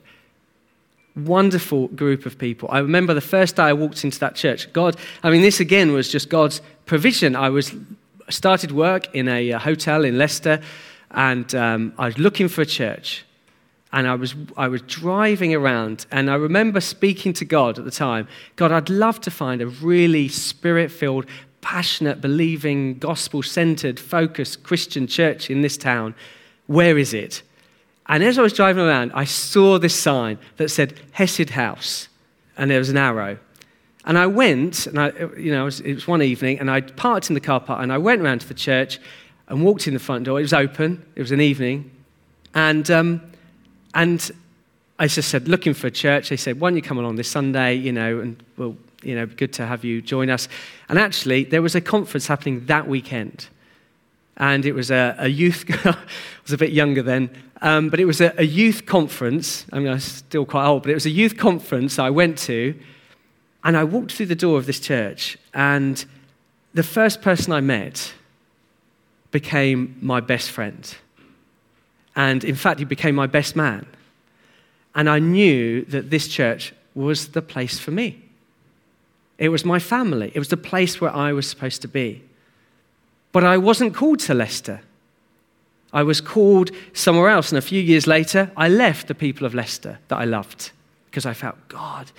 Wonderful 1.14 1.88
group 1.88 2.26
of 2.26 2.38
people. 2.38 2.68
I 2.72 2.78
remember 2.78 3.14
the 3.14 3.20
first 3.20 3.56
day 3.56 3.64
I 3.64 3.72
walked 3.72 4.04
into 4.04 4.18
that 4.20 4.34
church. 4.34 4.72
God, 4.72 4.96
I 5.22 5.30
mean, 5.30 5.42
this 5.42 5.60
again 5.60 5.92
was 5.92 6.08
just 6.08 6.28
God's 6.28 6.62
provision. 6.86 7.36
I 7.36 7.50
was 7.50 7.74
started 8.30 8.72
work 8.72 9.14
in 9.14 9.28
a 9.28 9.52
uh, 9.52 9.58
hotel 9.58 10.04
in 10.04 10.16
Leicester, 10.16 10.60
and 11.10 11.54
um, 11.54 11.92
I 11.98 12.06
was 12.06 12.18
looking 12.18 12.48
for 12.48 12.62
a 12.62 12.66
church 12.66 13.24
and 13.92 14.08
I 14.08 14.14
was, 14.14 14.34
I 14.56 14.68
was 14.68 14.80
driving 14.82 15.54
around, 15.54 16.06
and 16.10 16.30
I 16.30 16.34
remember 16.34 16.80
speaking 16.80 17.32
to 17.34 17.44
God 17.44 17.78
at 17.78 17.84
the 17.84 17.90
time 17.90 18.26
God, 18.56 18.72
I'd 18.72 18.88
love 18.88 19.20
to 19.22 19.30
find 19.30 19.60
a 19.60 19.66
really 19.66 20.28
spirit 20.28 20.90
filled, 20.90 21.26
passionate, 21.60 22.20
believing, 22.20 22.98
gospel 22.98 23.42
centered, 23.42 24.00
focused 24.00 24.62
Christian 24.62 25.06
church 25.06 25.50
in 25.50 25.62
this 25.62 25.76
town. 25.76 26.14
Where 26.66 26.96
is 26.96 27.12
it? 27.12 27.42
And 28.06 28.22
as 28.22 28.38
I 28.38 28.42
was 28.42 28.52
driving 28.52 28.84
around, 28.84 29.12
I 29.14 29.24
saw 29.24 29.78
this 29.78 29.94
sign 29.94 30.38
that 30.56 30.70
said 30.70 31.00
Hesed 31.12 31.50
House, 31.50 32.08
and 32.56 32.70
there 32.70 32.78
was 32.78 32.90
an 32.90 32.96
arrow. 32.96 33.38
And 34.04 34.18
I 34.18 34.26
went, 34.26 34.86
and 34.86 34.98
I, 34.98 35.12
you 35.36 35.52
know, 35.52 35.62
it 35.62 35.64
was, 35.64 35.80
it 35.80 35.94
was 35.94 36.08
one 36.08 36.22
evening, 36.22 36.58
and 36.58 36.70
I 36.70 36.80
parked 36.80 37.30
in 37.30 37.34
the 37.34 37.40
car 37.40 37.60
park, 37.60 37.80
and 37.82 37.92
I 37.92 37.98
went 37.98 38.20
around 38.20 38.40
to 38.40 38.48
the 38.48 38.54
church 38.54 38.98
and 39.48 39.64
walked 39.64 39.86
in 39.86 39.94
the 39.94 40.00
front 40.00 40.24
door. 40.24 40.40
It 40.40 40.42
was 40.42 40.52
open, 40.52 41.04
it 41.14 41.20
was 41.20 41.30
an 41.30 41.40
evening. 41.40 41.90
And 42.54 42.90
um, 42.90 43.22
and 43.94 44.30
I 44.98 45.06
just 45.06 45.28
said, 45.28 45.48
looking 45.48 45.74
for 45.74 45.86
a 45.86 45.90
church. 45.90 46.28
They 46.28 46.36
said, 46.36 46.60
why 46.60 46.70
don't 46.70 46.76
you 46.76 46.82
come 46.82 46.98
along 46.98 47.16
this 47.16 47.28
Sunday, 47.28 47.74
you 47.74 47.92
know, 47.92 48.20
and 48.20 48.42
well, 48.56 48.76
you 49.02 49.14
know, 49.14 49.26
good 49.26 49.52
to 49.54 49.66
have 49.66 49.84
you 49.84 50.00
join 50.00 50.30
us. 50.30 50.48
And 50.88 50.98
actually, 50.98 51.44
there 51.44 51.62
was 51.62 51.74
a 51.74 51.80
conference 51.80 52.26
happening 52.26 52.66
that 52.66 52.86
weekend. 52.86 53.48
And 54.42 54.66
it 54.66 54.72
was 54.72 54.90
a, 54.90 55.14
a 55.20 55.28
youth, 55.28 55.64
I 55.86 55.96
was 56.42 56.52
a 56.52 56.58
bit 56.58 56.72
younger 56.72 57.00
then, 57.00 57.30
um, 57.60 57.90
but 57.90 58.00
it 58.00 58.06
was 58.06 58.20
a, 58.20 58.34
a 58.36 58.42
youth 58.42 58.86
conference. 58.86 59.64
I 59.72 59.78
mean, 59.78 59.86
I 59.86 59.94
was 59.94 60.02
still 60.02 60.44
quite 60.44 60.66
old, 60.66 60.82
but 60.82 60.90
it 60.90 60.94
was 60.94 61.06
a 61.06 61.10
youth 61.10 61.36
conference 61.36 61.96
I 62.00 62.10
went 62.10 62.38
to. 62.38 62.74
And 63.62 63.76
I 63.76 63.84
walked 63.84 64.10
through 64.10 64.26
the 64.26 64.34
door 64.34 64.58
of 64.58 64.66
this 64.66 64.80
church, 64.80 65.38
and 65.54 66.04
the 66.74 66.82
first 66.82 67.22
person 67.22 67.52
I 67.52 67.60
met 67.60 68.14
became 69.30 69.96
my 70.00 70.18
best 70.18 70.50
friend. 70.50 70.92
And 72.16 72.42
in 72.42 72.56
fact, 72.56 72.80
he 72.80 72.84
became 72.84 73.14
my 73.14 73.28
best 73.28 73.54
man. 73.54 73.86
And 74.96 75.08
I 75.08 75.20
knew 75.20 75.84
that 75.84 76.10
this 76.10 76.26
church 76.26 76.74
was 76.96 77.28
the 77.28 77.42
place 77.42 77.78
for 77.78 77.92
me. 77.92 78.20
It 79.38 79.50
was 79.50 79.64
my 79.64 79.78
family, 79.78 80.32
it 80.34 80.40
was 80.40 80.48
the 80.48 80.56
place 80.56 81.00
where 81.00 81.14
I 81.14 81.32
was 81.32 81.48
supposed 81.48 81.80
to 81.82 81.88
be. 81.88 82.24
But 83.32 83.44
I 83.44 83.58
wasn't 83.58 83.94
called 83.94 84.20
to 84.20 84.34
Leicester. 84.34 84.82
I 85.92 86.02
was 86.02 86.20
called 86.20 86.70
somewhere 86.92 87.28
else. 87.28 87.50
And 87.50 87.58
a 87.58 87.62
few 87.62 87.80
years 87.80 88.06
later, 88.06 88.50
I 88.56 88.68
left 88.68 89.08
the 89.08 89.14
people 89.14 89.46
of 89.46 89.54
Leicester 89.54 89.98
that 90.08 90.18
I 90.18 90.24
loved 90.24 90.70
because 91.06 91.26
I 91.26 91.34
felt 91.34 91.56
God 91.68 92.12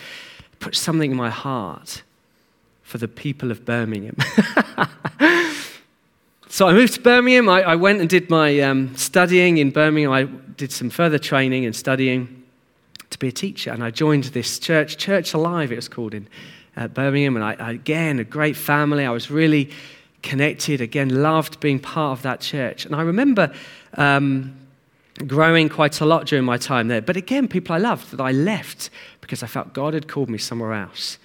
put 0.60 0.76
something 0.76 1.12
in 1.12 1.18
my 1.18 1.30
heart 1.30 2.04
for 2.84 2.98
the 2.98 3.08
people 3.08 3.52
of 3.52 3.66
Birmingham. 3.66 4.18
So 6.54 6.68
I 6.68 6.74
moved 6.74 6.94
to 6.94 7.02
Birmingham. 7.02 7.50
I, 7.50 7.64
I 7.64 7.76
went 7.76 8.00
and 8.00 8.08
did 8.08 8.30
my 8.30 8.60
um, 8.60 8.96
studying 8.96 9.58
in 9.58 9.72
Birmingham. 9.72 10.12
I 10.12 10.26
did 10.26 10.72
some 10.72 10.92
further 10.92 11.18
training 11.18 11.66
and 11.66 11.76
studying 11.76 12.44
to 13.10 13.18
be 13.18 13.30
a 13.30 13.32
teacher. 13.32 13.72
And 13.72 13.84
I 13.84 13.90
joined 13.90 14.26
this 14.26 14.60
church, 14.60 14.98
Church 14.98 15.34
Alive, 15.34 15.72
it 15.72 15.78
was 15.78 15.90
called 15.90 16.14
in 16.14 16.28
uh, 16.78 16.90
Birmingham. 16.90 17.38
And 17.38 17.44
I, 17.44 17.72
again, 17.72 18.20
a 18.20 18.24
great 18.24 18.56
family. 18.56 19.04
I 19.04 19.10
was 19.10 19.32
really 19.32 19.72
connected, 20.24 20.82
again, 20.82 21.22
loved 21.22 21.60
being 21.60 21.80
part 21.80 22.18
of 22.18 22.24
that 22.24 22.42
church. 22.42 22.86
And 22.86 22.96
I 22.96 23.02
remember 23.02 23.54
um, 23.96 24.56
growing 25.28 25.70
quite 25.70 26.02
a 26.02 26.06
lot 26.06 26.26
during 26.26 26.46
my 26.46 26.58
time 26.58 26.88
there. 26.88 27.02
But 27.02 27.18
again, 27.18 27.48
people 27.48 27.76
I 27.76 27.78
loved 27.78 28.12
that 28.12 28.22
I 28.22 28.32
left 28.32 28.90
because 29.22 29.44
I 29.44 29.48
felt 29.48 29.74
God 29.74 29.94
had 29.94 30.08
called 30.08 30.30
me 30.30 30.38
somewhere 30.38 30.74
else. 30.74 31.20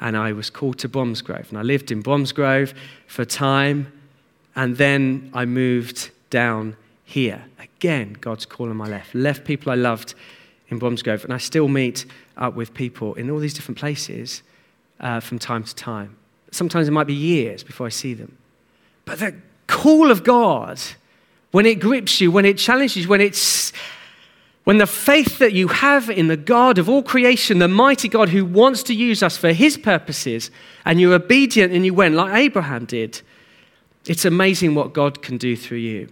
And 0.00 0.16
I 0.16 0.32
was 0.32 0.48
called 0.48 0.78
to 0.78 0.88
Bromsgrove. 0.88 1.50
And 1.50 1.58
I 1.58 1.62
lived 1.62 1.90
in 1.90 2.00
Bromsgrove 2.00 2.72
for 3.06 3.22
a 3.22 3.26
time. 3.26 3.92
And 4.56 4.78
then 4.78 5.30
I 5.34 5.44
moved 5.44 6.10
down 6.30 6.76
here. 7.04 7.44
Again, 7.58 8.16
God's 8.20 8.46
call 8.46 8.70
on 8.70 8.76
my 8.76 8.88
left. 8.88 9.14
Left 9.14 9.44
people 9.44 9.70
I 9.70 9.74
loved 9.74 10.14
in 10.68 10.78
Bromsgrove. 10.78 11.24
And 11.24 11.34
I 11.34 11.38
still 11.38 11.68
meet 11.68 12.06
up 12.38 12.54
with 12.54 12.72
people 12.72 13.14
in 13.14 13.28
all 13.28 13.38
these 13.38 13.52
different 13.52 13.76
places 13.76 14.42
uh, 15.00 15.20
from 15.20 15.38
time 15.38 15.64
to 15.64 15.74
time. 15.74 16.16
Sometimes 16.50 16.88
it 16.88 16.92
might 16.92 17.06
be 17.06 17.14
years 17.14 17.62
before 17.62 17.86
I 17.86 17.90
see 17.90 18.14
them. 18.14 18.36
But 19.04 19.18
the 19.18 19.34
call 19.66 20.10
of 20.10 20.24
God, 20.24 20.80
when 21.52 21.66
it 21.66 21.80
grips 21.80 22.20
you, 22.20 22.30
when 22.30 22.44
it 22.44 22.58
challenges 22.58 23.04
you, 23.04 23.08
when 23.08 23.20
it's 23.20 23.72
when 24.64 24.78
the 24.78 24.86
faith 24.86 25.38
that 25.38 25.52
you 25.52 25.68
have 25.68 26.10
in 26.10 26.28
the 26.28 26.36
God 26.36 26.78
of 26.78 26.88
all 26.88 27.02
creation, 27.02 27.58
the 27.58 27.66
mighty 27.66 28.08
God 28.08 28.28
who 28.28 28.44
wants 28.44 28.82
to 28.84 28.94
use 28.94 29.22
us 29.22 29.36
for 29.36 29.52
his 29.52 29.78
purposes, 29.78 30.50
and 30.84 31.00
you're 31.00 31.14
obedient 31.14 31.72
and 31.72 31.84
you 31.84 31.94
went 31.94 32.14
like 32.14 32.34
Abraham 32.34 32.84
did, 32.84 33.22
it's 34.06 34.24
amazing 34.24 34.74
what 34.74 34.92
God 34.92 35.22
can 35.22 35.38
do 35.38 35.56
through 35.56 35.78
you. 35.78 36.08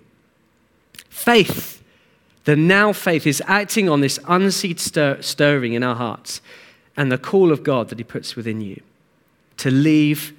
Faith, 1.08 1.82
the 2.44 2.56
now 2.56 2.92
faith, 2.92 3.26
is 3.26 3.42
acting 3.46 3.88
on 3.88 4.00
this 4.00 4.18
unseen 4.26 4.78
stir- 4.78 5.20
stirring 5.20 5.74
in 5.74 5.82
our 5.82 5.94
hearts 5.94 6.40
and 6.96 7.12
the 7.12 7.18
call 7.18 7.52
of 7.52 7.62
God 7.62 7.90
that 7.90 7.98
he 7.98 8.04
puts 8.04 8.34
within 8.34 8.60
you 8.60 8.80
to 9.58 9.70
leave 9.70 10.32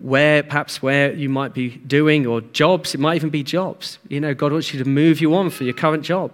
where 0.00 0.42
perhaps 0.42 0.82
where 0.82 1.12
you 1.12 1.28
might 1.28 1.54
be 1.54 1.76
doing 1.76 2.26
or 2.26 2.40
jobs. 2.40 2.94
It 2.94 3.00
might 3.00 3.14
even 3.14 3.30
be 3.30 3.42
jobs. 3.42 3.98
You 4.08 4.20
know 4.20 4.34
god 4.34 4.52
wants 4.52 4.74
you 4.74 4.82
to 4.82 4.88
move 4.88 5.20
you 5.20 5.34
on 5.34 5.50
for 5.50 5.64
your 5.64 5.74
current 5.74 6.02
job 6.04 6.32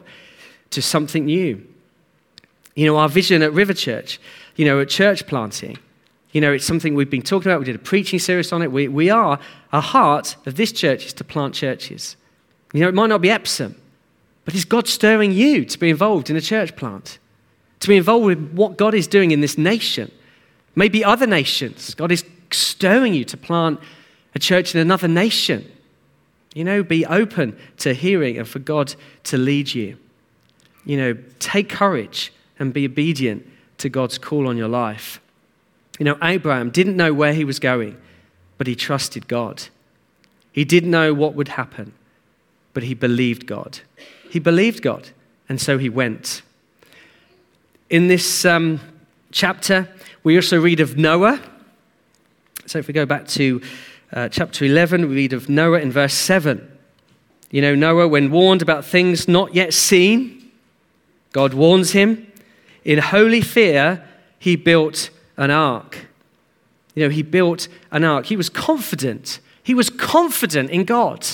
to 0.71 0.83
something 0.83 1.27
new. 1.27 1.65
You 2.75 2.87
know 2.87 2.97
our 2.97 3.09
vision 3.09 3.43
at 3.43 3.53
river 3.53 3.75
church 3.75 4.19
you 4.57 4.65
know 4.65 4.81
at 4.81 4.89
church 4.89 5.27
planting 5.27 5.79
you 6.33 6.41
know 6.41 6.53
it's 6.53 6.65
something 6.65 6.95
we've 6.95 7.11
been 7.11 7.23
talking 7.23 7.51
about. 7.51 7.61
We 7.61 7.67
did 7.67 7.77
a 7.77 7.81
preaching 7.81 8.19
series 8.19 8.53
on 8.53 8.63
it. 8.63 8.73
We, 8.73 8.89
we 8.89 9.11
are 9.11 9.39
a 9.73 9.81
heart 9.81 10.37
of 10.47 10.57
this 10.57 10.73
church 10.73 11.07
is 11.07 11.13
to 11.15 11.25
plant 11.25 11.55
churches. 11.55 12.17
You 12.73 12.81
know 12.81 12.89
it 12.89 12.95
might 12.95 13.09
not 13.09 13.21
be 13.21 13.31
epsom 13.31 13.77
but 14.49 14.55
is 14.55 14.65
god 14.65 14.89
stirring 14.89 15.33
you 15.33 15.67
to 15.67 15.79
be 15.79 15.91
involved 15.91 16.31
in 16.31 16.37
a 16.37 16.41
church 16.41 16.75
plant? 16.75 17.19
To 17.81 17.89
be 17.89 17.99
involved 17.99 18.25
with 18.25 18.53
what 18.53 18.79
god 18.79 18.95
is 18.95 19.07
doing 19.07 19.31
in 19.31 19.43
this 19.43 19.59
nation? 19.59 20.11
Maybe 20.75 21.05
other 21.05 21.27
nations. 21.27 21.95
God 21.95 22.11
is 22.11 22.25
stirring 22.51 23.15
you 23.15 23.25
to 23.25 23.37
plant 23.37 23.81
a 24.35 24.39
church 24.39 24.75
in 24.75 24.81
another 24.81 25.09
nation. 25.09 25.71
You 26.55 26.65
know, 26.65 26.83
be 26.83 27.05
open 27.07 27.57
to 27.79 27.93
hearing 27.95 28.39
and 28.39 28.49
for 28.49 28.59
God 28.59 28.95
to 29.25 29.37
lead 29.37 29.75
you. 29.75 29.99
You 30.85 30.97
know, 30.97 31.19
take 31.39 31.69
courage 31.69 32.33
and 32.59 32.73
be 32.73 32.87
obedient 32.87 33.47
to 33.79 33.89
God's 33.89 34.19
call 34.19 34.49
on 34.49 34.57
your 34.57 34.69
life. 34.69 35.21
You 35.99 36.05
know, 36.05 36.19
Abraham 36.23 36.71
didn't 36.71 36.97
know 36.97 37.13
where 37.13 37.35
he 37.35 37.45
was 37.45 37.59
going, 37.59 37.97
but 38.57 38.67
he 38.67 38.75
trusted 38.75 39.29
God. 39.29 39.65
He 40.53 40.65
didn't 40.65 40.91
know 40.91 41.15
what 41.15 41.35
would 41.35 41.49
happen, 41.49 41.93
but 42.73 42.83
he 42.83 42.95
believed 42.95 43.47
God. 43.47 43.81
He 44.31 44.39
believed 44.39 44.83
God, 44.83 45.11
and 45.49 45.61
so 45.61 45.79
he 45.79 45.89
went. 45.89 46.43
In 47.91 48.09
this 48.09 48.45
um, 48.45 48.81
chapter, 49.31 49.89
we 50.23 50.37
also 50.37 50.61
read 50.61 50.81
of 50.81 50.97
Noah. 50.97 51.41
So 52.69 52.79
if 52.79 52.87
we 52.87 52.93
go 52.93 53.07
back 53.07 53.27
to 53.29 53.63
uh, 54.13 54.29
chapter 54.29 54.63
11, 54.63 55.09
we 55.09 55.15
read 55.15 55.33
of 55.33 55.49
Noah 55.49 55.81
in 55.81 55.91
verse 55.91 56.13
7. 56.13 56.71
You 57.51 57.63
know, 57.63 57.75
Noah, 57.75 58.09
when 58.09 58.31
warned 58.31 58.61
about 58.61 58.85
things 58.85 59.27
not 59.27 59.55
yet 59.55 59.73
seen, 59.73 60.51
God 61.33 61.55
warns 61.55 61.93
him. 61.93 62.31
In 62.85 62.99
holy 62.99 63.41
fear, 63.41 64.07
he 64.39 64.55
built 64.55 65.09
an 65.39 65.51
ark. 65.51 66.07
You 66.95 67.05
know, 67.05 67.09
he 67.09 67.23
built 67.23 67.69
an 67.91 68.05
ark. 68.05 68.27
He 68.27 68.37
was 68.37 68.51
confident. 68.51 69.41
He 69.63 69.73
was 69.73 69.89
confident 69.89 70.69
in 70.69 70.85
God, 70.85 71.27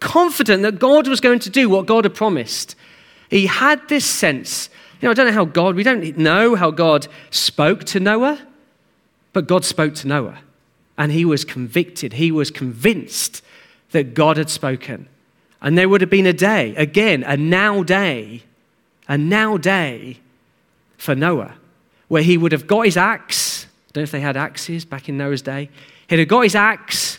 confident 0.00 0.62
that 0.62 0.78
God 0.78 1.08
was 1.08 1.20
going 1.20 1.38
to 1.38 1.50
do 1.50 1.70
what 1.70 1.86
God 1.86 2.04
had 2.04 2.14
promised. 2.14 2.74
He 3.30 3.46
had 3.46 3.88
this 3.88 4.04
sense 4.04 4.68
you 5.00 5.06
know, 5.06 5.10
I 5.10 5.14
don't 5.14 5.26
know 5.26 5.32
how 5.32 5.44
God, 5.44 5.74
we 5.74 5.82
don't 5.82 6.16
know 6.16 6.54
how 6.54 6.70
God 6.70 7.06
spoke 7.30 7.84
to 7.84 8.00
Noah, 8.00 8.40
but 9.34 9.46
God 9.46 9.62
spoke 9.62 9.94
to 9.96 10.08
Noah. 10.08 10.38
And 10.98 11.12
he 11.12 11.24
was 11.24 11.44
convicted, 11.44 12.14
he 12.14 12.32
was 12.32 12.50
convinced 12.50 13.42
that 13.90 14.14
God 14.14 14.36
had 14.36 14.50
spoken. 14.50 15.08
And 15.60 15.76
there 15.76 15.88
would 15.88 16.00
have 16.00 16.10
been 16.10 16.26
a 16.26 16.32
day, 16.32 16.74
again, 16.76 17.22
a 17.24 17.36
now 17.36 17.82
day, 17.82 18.42
a 19.08 19.16
now 19.16 19.56
day 19.56 20.18
for 20.96 21.14
Noah, 21.14 21.54
where 22.08 22.22
he 22.22 22.36
would 22.36 22.52
have 22.52 22.66
got 22.66 22.82
his 22.82 22.96
axe. 22.96 23.64
I 23.64 23.68
don't 23.92 24.00
know 24.00 24.04
if 24.04 24.10
they 24.10 24.20
had 24.20 24.36
axes 24.36 24.84
back 24.84 25.08
in 25.08 25.16
Noah's 25.16 25.42
day. 25.42 25.70
He'd 26.08 26.18
have 26.18 26.28
got 26.28 26.42
his 26.42 26.54
axe 26.54 27.18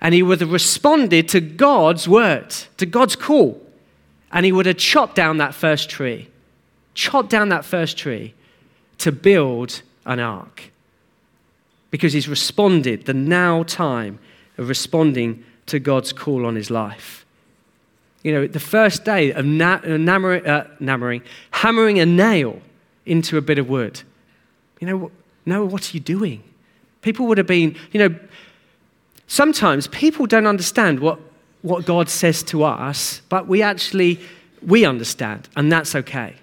and 0.00 0.14
he 0.14 0.22
would 0.22 0.40
have 0.40 0.52
responded 0.52 1.28
to 1.28 1.40
God's 1.40 2.08
word, 2.08 2.50
to 2.76 2.86
God's 2.86 3.16
call. 3.16 3.60
And 4.32 4.46
he 4.46 4.52
would 4.52 4.66
have 4.66 4.78
chopped 4.78 5.14
down 5.14 5.38
that 5.38 5.54
first 5.54 5.90
tree 5.90 6.28
chopped 6.94 7.30
down 7.30 7.48
that 7.50 7.64
first 7.64 7.96
tree 7.96 8.34
to 8.98 9.12
build 9.12 9.82
an 10.04 10.20
ark. 10.20 10.70
Because 11.92 12.12
he's 12.12 12.28
responded, 12.28 13.04
the 13.04 13.14
now 13.14 13.62
time 13.62 14.18
of 14.58 14.68
responding 14.68 15.44
to 15.66 15.78
God's 15.78 16.12
call 16.12 16.44
on 16.44 16.56
his 16.56 16.70
life. 16.70 17.24
You 18.24 18.32
know, 18.32 18.46
the 18.48 18.60
first 18.60 19.04
day 19.04 19.32
of 19.32 19.44
na- 19.44 19.80
uh, 19.84 19.98
uh, 19.98 21.18
hammering 21.50 22.00
a 22.00 22.06
nail 22.06 22.60
into 23.06 23.36
a 23.36 23.40
bit 23.40 23.58
of 23.58 23.68
wood. 23.68 24.02
You 24.80 24.86
know, 24.88 25.10
Noah, 25.46 25.66
what 25.66 25.88
are 25.88 25.96
you 25.96 26.00
doing? 26.00 26.42
People 27.02 27.26
would 27.26 27.38
have 27.38 27.46
been, 27.46 27.76
you 27.92 28.00
know, 28.00 28.14
sometimes 29.26 29.86
people 29.88 30.26
don't 30.26 30.46
understand 30.46 31.00
what, 31.00 31.18
what 31.62 31.84
God 31.84 32.08
says 32.08 32.42
to 32.44 32.64
us, 32.64 33.22
but 33.28 33.48
we 33.48 33.60
actually, 33.60 34.20
we 34.64 34.84
understand, 34.84 35.48
and 35.56 35.70
that's 35.70 35.94
okay. 35.94 36.36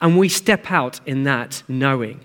And 0.00 0.18
we 0.18 0.28
step 0.28 0.70
out 0.70 1.00
in 1.06 1.24
that 1.24 1.62
knowing. 1.68 2.20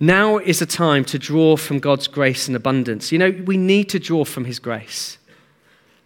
Now 0.00 0.38
is 0.38 0.62
a 0.62 0.66
time 0.66 1.04
to 1.06 1.18
draw 1.18 1.56
from 1.56 1.80
God's 1.80 2.06
grace 2.06 2.46
and 2.46 2.56
abundance. 2.56 3.10
You 3.10 3.18
know, 3.18 3.30
we 3.44 3.56
need 3.56 3.88
to 3.90 3.98
draw 3.98 4.24
from 4.24 4.44
His 4.44 4.58
grace 4.58 5.18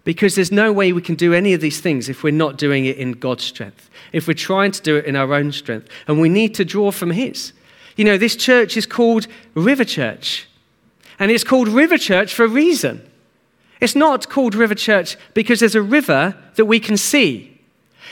because 0.04 0.34
there's 0.34 0.50
no 0.50 0.72
way 0.72 0.92
we 0.92 1.02
can 1.02 1.14
do 1.14 1.34
any 1.34 1.52
of 1.52 1.60
these 1.60 1.80
things 1.80 2.08
if 2.08 2.22
we're 2.22 2.32
not 2.32 2.56
doing 2.56 2.86
it 2.86 2.96
in 2.96 3.12
God's 3.12 3.44
strength, 3.44 3.90
if 4.12 4.26
we're 4.26 4.34
trying 4.34 4.72
to 4.72 4.82
do 4.82 4.96
it 4.96 5.04
in 5.04 5.14
our 5.14 5.32
own 5.34 5.52
strength. 5.52 5.88
And 6.08 6.20
we 6.20 6.28
need 6.28 6.54
to 6.54 6.64
draw 6.64 6.90
from 6.90 7.10
His. 7.10 7.52
You 7.96 8.04
know, 8.04 8.16
this 8.16 8.34
church 8.34 8.76
is 8.76 8.86
called 8.86 9.26
River 9.54 9.84
Church, 9.84 10.48
and 11.18 11.30
it's 11.30 11.44
called 11.44 11.68
River 11.68 11.98
Church 11.98 12.34
for 12.34 12.44
a 12.44 12.48
reason. 12.48 13.06
It's 13.80 13.94
not 13.94 14.28
called 14.28 14.54
River 14.54 14.74
Church 14.74 15.16
because 15.34 15.60
there's 15.60 15.74
a 15.74 15.82
river 15.82 16.36
that 16.54 16.64
we 16.64 16.80
can 16.80 16.96
see. 16.96 17.60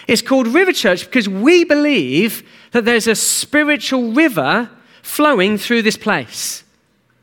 It's 0.06 0.22
called 0.22 0.48
River 0.48 0.72
Church 0.72 1.06
because 1.06 1.28
we 1.28 1.64
believe 1.64 2.46
that 2.72 2.84
there's 2.84 3.06
a 3.06 3.14
spiritual 3.14 4.12
river 4.12 4.68
flowing 5.10 5.58
through 5.58 5.82
this 5.82 5.96
place. 5.96 6.64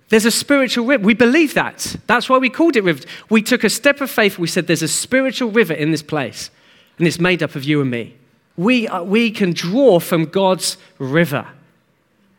There's 0.10 0.26
a 0.26 0.32
spiritual 0.32 0.86
river. 0.86 1.04
We 1.04 1.13
believe 1.13 1.54
that. 1.56 1.95
That's 2.08 2.30
why 2.30 2.38
we 2.38 2.50
called 2.50 2.76
it 2.76 2.84
river. 2.84 3.04
We 3.30 3.41
took 3.41 3.63
a 3.63 3.69
step 3.69 4.02
of 4.02 4.10
faith. 4.10 4.38
We 4.38 4.47
said 4.47 4.67
there's 4.67 4.82
a 4.82 4.88
spiritual 4.88 5.52
river 5.52 5.73
in 5.73 5.91
this 5.91 6.04
place, 6.04 6.50
and 6.97 7.08
it's 7.08 7.19
made 7.19 7.43
up 7.43 7.56
of 7.56 7.63
you 7.63 7.82
and 7.82 7.89
me. 7.89 8.15
We, 8.56 8.88
are, 8.88 9.04
we 9.04 9.32
can 9.32 9.54
draw 9.54 10.00
from 10.00 10.26
God's 10.26 10.78
river. 10.97 11.47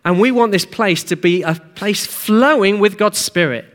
And 0.05 0.21
we 0.21 0.31
want 0.31 0.53
this 0.53 0.65
place 0.65 1.05
to 1.05 1.17
be 1.17 1.43
a 1.43 1.55
place 1.75 2.07
flowing 2.07 2.79
with 2.79 2.97
God's 2.97 3.19
Spirit, 3.19 3.67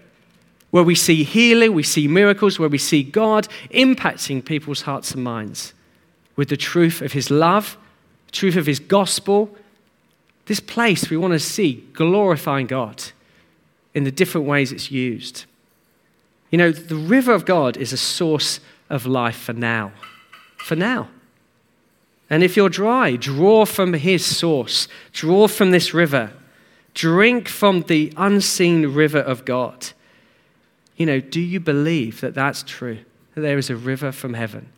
where 0.71 0.83
we 0.83 0.95
see 0.95 1.23
healing, 1.23 1.73
we 1.73 1.83
see 1.83 2.07
miracles, 2.07 2.57
where 2.57 2.69
we 2.69 2.79
see 2.79 3.03
God 3.03 3.47
impacting 3.71 4.43
people's 4.43 4.81
hearts 4.81 5.11
and 5.11 5.23
minds 5.23 5.73
with 6.35 6.49
the 6.49 6.57
truth 6.57 7.01
of 7.01 7.13
his 7.13 7.29
love, 7.29 7.77
truth 8.31 8.55
of 8.55 8.65
his 8.65 8.79
gospel. 8.79 9.55
This 10.45 10.59
place 10.59 11.09
we 11.09 11.17
want 11.17 11.33
to 11.33 11.39
see 11.39 11.87
glorifying 11.93 12.67
God 12.67 13.03
in 13.93 14.03
the 14.03 14.11
different 14.11 14.47
ways 14.47 14.71
it's 14.71 14.91
used. 14.91 15.45
You 16.51 16.57
know, 16.57 16.71
the 16.71 16.95
river 16.95 17.33
of 17.33 17.45
God 17.45 17.77
is 17.77 17.93
a 17.93 17.97
source 17.97 18.59
of 18.89 19.05
life 19.05 19.37
for 19.37 19.53
now. 19.53 19.91
For 20.57 20.75
now. 20.75 21.09
And 22.29 22.43
if 22.43 22.55
you're 22.55 22.69
dry, 22.69 23.15
draw 23.15 23.65
from 23.65 23.93
his 23.93 24.25
source, 24.25 24.87
draw 25.11 25.47
from 25.47 25.71
this 25.71 25.93
river, 25.93 26.31
drink 26.93 27.47
from 27.47 27.83
the 27.83 28.13
unseen 28.17 28.93
river 28.93 29.19
of 29.19 29.45
God. 29.45 29.89
You 30.97 31.05
know, 31.05 31.19
do 31.19 31.41
you 31.41 31.59
believe 31.59 32.21
that 32.21 32.33
that's 32.33 32.63
true? 32.63 32.99
That 33.35 33.41
there 33.41 33.57
is 33.57 33.69
a 33.69 33.75
river 33.75 34.11
from 34.11 34.33
heaven? 34.33 34.69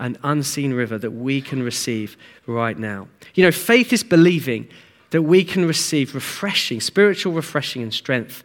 an 0.00 0.16
unseen 0.24 0.72
river 0.72 0.98
that 0.98 1.10
we 1.10 1.40
can 1.40 1.62
receive 1.62 2.16
right 2.46 2.78
now. 2.78 3.06
You 3.34 3.44
know, 3.44 3.52
faith 3.52 3.92
is 3.92 4.02
believing 4.02 4.66
that 5.10 5.22
we 5.22 5.44
can 5.44 5.64
receive 5.64 6.14
refreshing, 6.14 6.80
spiritual 6.80 7.32
refreshing 7.32 7.82
and 7.82 7.92
strength, 7.92 8.42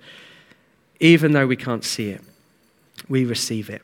even 1.00 1.32
though 1.32 1.48
we 1.48 1.56
can't 1.56 1.84
see 1.84 2.10
it. 2.10 2.22
we 3.08 3.26
receive 3.26 3.70
it. 3.70 3.82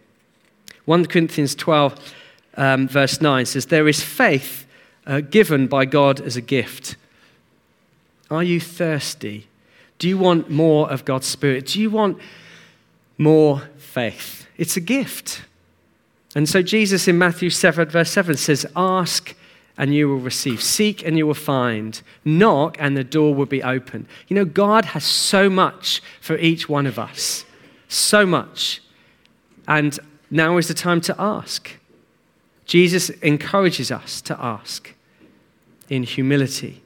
1 0.85 1.05
Corinthians 1.05 1.53
12, 1.55 2.13
um, 2.55 2.87
verse 2.87 3.21
9 3.21 3.45
says, 3.45 3.67
There 3.67 3.87
is 3.87 4.01
faith 4.01 4.65
uh, 5.05 5.21
given 5.21 5.67
by 5.67 5.85
God 5.85 6.19
as 6.21 6.35
a 6.35 6.41
gift. 6.41 6.95
Are 8.29 8.43
you 8.43 8.59
thirsty? 8.59 9.47
Do 9.99 10.07
you 10.07 10.17
want 10.17 10.49
more 10.49 10.89
of 10.89 11.05
God's 11.05 11.27
Spirit? 11.27 11.67
Do 11.67 11.81
you 11.81 11.89
want 11.89 12.17
more 13.17 13.69
faith? 13.77 14.47
It's 14.57 14.75
a 14.75 14.81
gift. 14.81 15.43
And 16.33 16.47
so 16.47 16.61
Jesus 16.61 17.07
in 17.07 17.17
Matthew 17.17 17.49
7, 17.49 17.89
verse 17.89 18.09
7 18.09 18.37
says, 18.37 18.65
Ask 18.75 19.35
and 19.81 19.95
you 19.95 20.07
will 20.07 20.19
receive. 20.19 20.61
Seek 20.61 21.03
and 21.03 21.17
you 21.17 21.25
will 21.25 21.33
find. 21.33 22.03
Knock 22.23 22.77
and 22.79 22.95
the 22.95 23.03
door 23.03 23.33
will 23.33 23.47
be 23.47 23.63
open. 23.63 24.07
You 24.27 24.35
know, 24.35 24.45
God 24.45 24.85
has 24.85 25.03
so 25.03 25.49
much 25.49 26.03
for 26.21 26.37
each 26.37 26.69
one 26.69 26.85
of 26.85 26.99
us. 26.99 27.45
So 27.87 28.23
much. 28.23 28.83
And 29.67 29.97
now 30.29 30.57
is 30.57 30.67
the 30.67 30.75
time 30.75 31.01
to 31.01 31.15
ask. 31.17 31.77
Jesus 32.65 33.09
encourages 33.09 33.89
us 33.91 34.21
to 34.21 34.39
ask 34.39 34.93
in 35.89 36.03
humility, 36.03 36.83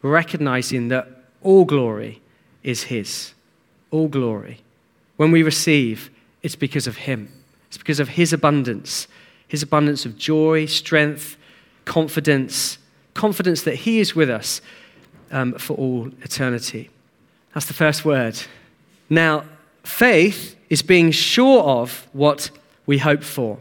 recognizing 0.00 0.88
that 0.88 1.06
all 1.42 1.66
glory 1.66 2.22
is 2.62 2.84
His. 2.84 3.34
All 3.90 4.08
glory. 4.08 4.62
When 5.18 5.32
we 5.32 5.42
receive, 5.42 6.08
it's 6.42 6.56
because 6.56 6.86
of 6.86 6.96
Him, 6.96 7.30
it's 7.66 7.76
because 7.76 8.00
of 8.00 8.08
His 8.08 8.32
abundance, 8.32 9.06
His 9.46 9.62
abundance 9.62 10.06
of 10.06 10.16
joy, 10.16 10.64
strength, 10.64 11.36
confidence, 11.88 12.78
confidence 13.14 13.62
that 13.62 13.74
He 13.74 13.98
is 13.98 14.14
with 14.14 14.30
us 14.30 14.60
um, 15.32 15.54
for 15.54 15.74
all 15.76 16.08
eternity. 16.22 16.90
That's 17.54 17.66
the 17.66 17.74
first 17.74 18.04
word. 18.04 18.40
Now, 19.10 19.44
faith 19.82 20.54
is 20.68 20.82
being 20.82 21.10
sure 21.10 21.62
of 21.62 22.06
what 22.12 22.50
we 22.86 22.98
hope 22.98 23.24
for. 23.24 23.58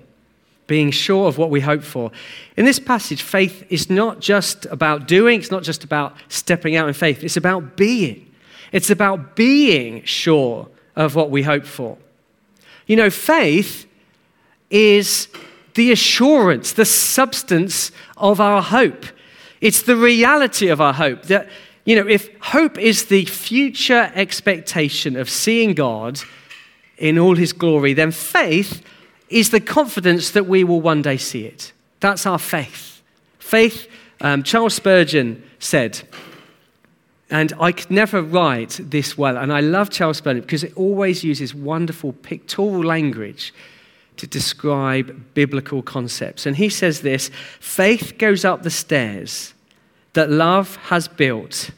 Being 0.67 0.91
sure 0.91 1.29
of 1.29 1.37
what 1.37 1.49
we 1.49 1.61
hope 1.61 1.81
for. 1.81 2.11
In 2.57 2.65
this 2.65 2.79
passage, 2.79 3.21
faith 3.21 3.65
is 3.69 3.89
not 3.89 4.19
just 4.19 4.65
about 4.65 5.07
doing, 5.07 5.39
it's 5.39 5.49
not 5.49 5.63
just 5.63 5.85
about 5.85 6.13
stepping 6.27 6.75
out 6.75 6.89
in 6.89 6.93
faith, 6.93 7.23
it's 7.23 7.37
about 7.37 7.77
being. 7.77 8.29
It's 8.73 8.89
about 8.89 9.37
being 9.37 10.03
sure 10.03 10.67
of 10.97 11.15
what 11.15 11.31
we 11.31 11.43
hope 11.43 11.65
for. 11.65 11.97
You 12.87 12.97
know, 12.97 13.09
faith 13.09 13.85
is 14.69 15.29
the 15.77 15.91
assurance, 15.91 16.73
the 16.73 16.85
substance 16.85 17.91
of 18.17 18.41
our 18.41 18.63
hope. 18.63 19.05
It's 19.61 19.83
the 19.83 19.95
reality 19.95 20.69
of 20.69 20.81
our 20.81 20.91
hope 20.93 21.23
that, 21.23 21.47
you 21.85 21.95
know, 21.95 22.07
if 22.07 22.29
hope 22.41 22.79
is 22.79 23.05
the 23.05 23.25
future 23.25 24.11
expectation 24.15 25.15
of 25.15 25.29
seeing 25.29 25.75
God 25.75 26.19
in 26.97 27.19
all 27.19 27.35
his 27.35 27.53
glory, 27.53 27.93
then 27.93 28.11
faith 28.11 28.83
is 29.29 29.51
the 29.51 29.59
confidence 29.59 30.31
that 30.31 30.47
we 30.47 30.63
will 30.63 30.81
one 30.81 31.03
day 31.03 31.17
see 31.17 31.45
it. 31.45 31.71
That's 31.99 32.25
our 32.25 32.39
faith. 32.39 33.03
Faith, 33.37 33.87
um, 34.19 34.41
Charles 34.41 34.73
Spurgeon 34.73 35.43
said, 35.59 36.01
and 37.29 37.53
I 37.59 37.71
could 37.71 37.91
never 37.91 38.23
write 38.23 38.79
this 38.81 39.15
well, 39.15 39.37
and 39.37 39.53
I 39.53 39.59
love 39.59 39.91
Charles 39.91 40.17
Spurgeon 40.17 40.41
because 40.41 40.63
it 40.63 40.75
always 40.75 41.23
uses 41.23 41.53
wonderful 41.53 42.13
pictorial 42.13 42.83
language 42.83 43.53
to 44.17 44.27
describe 44.27 45.33
biblical 45.33 45.81
concepts. 45.81 46.45
And 46.45 46.55
he 46.55 46.69
says 46.69 47.01
this 47.01 47.29
faith 47.59 48.17
goes 48.17 48.43
up 48.43 48.63
the 48.63 48.69
stairs 48.69 49.53
that 50.13 50.29
love 50.29 50.75
has 50.77 51.07
built 51.07 51.71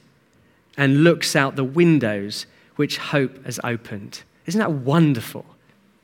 and 0.77 1.03
looks 1.03 1.35
out 1.35 1.55
the 1.55 1.63
windows 1.63 2.45
which 2.77 2.97
hope 2.97 3.43
has 3.45 3.59
opened. 3.63 4.23
Isn't 4.45 4.59
that 4.59 4.71
wonderful? 4.71 5.45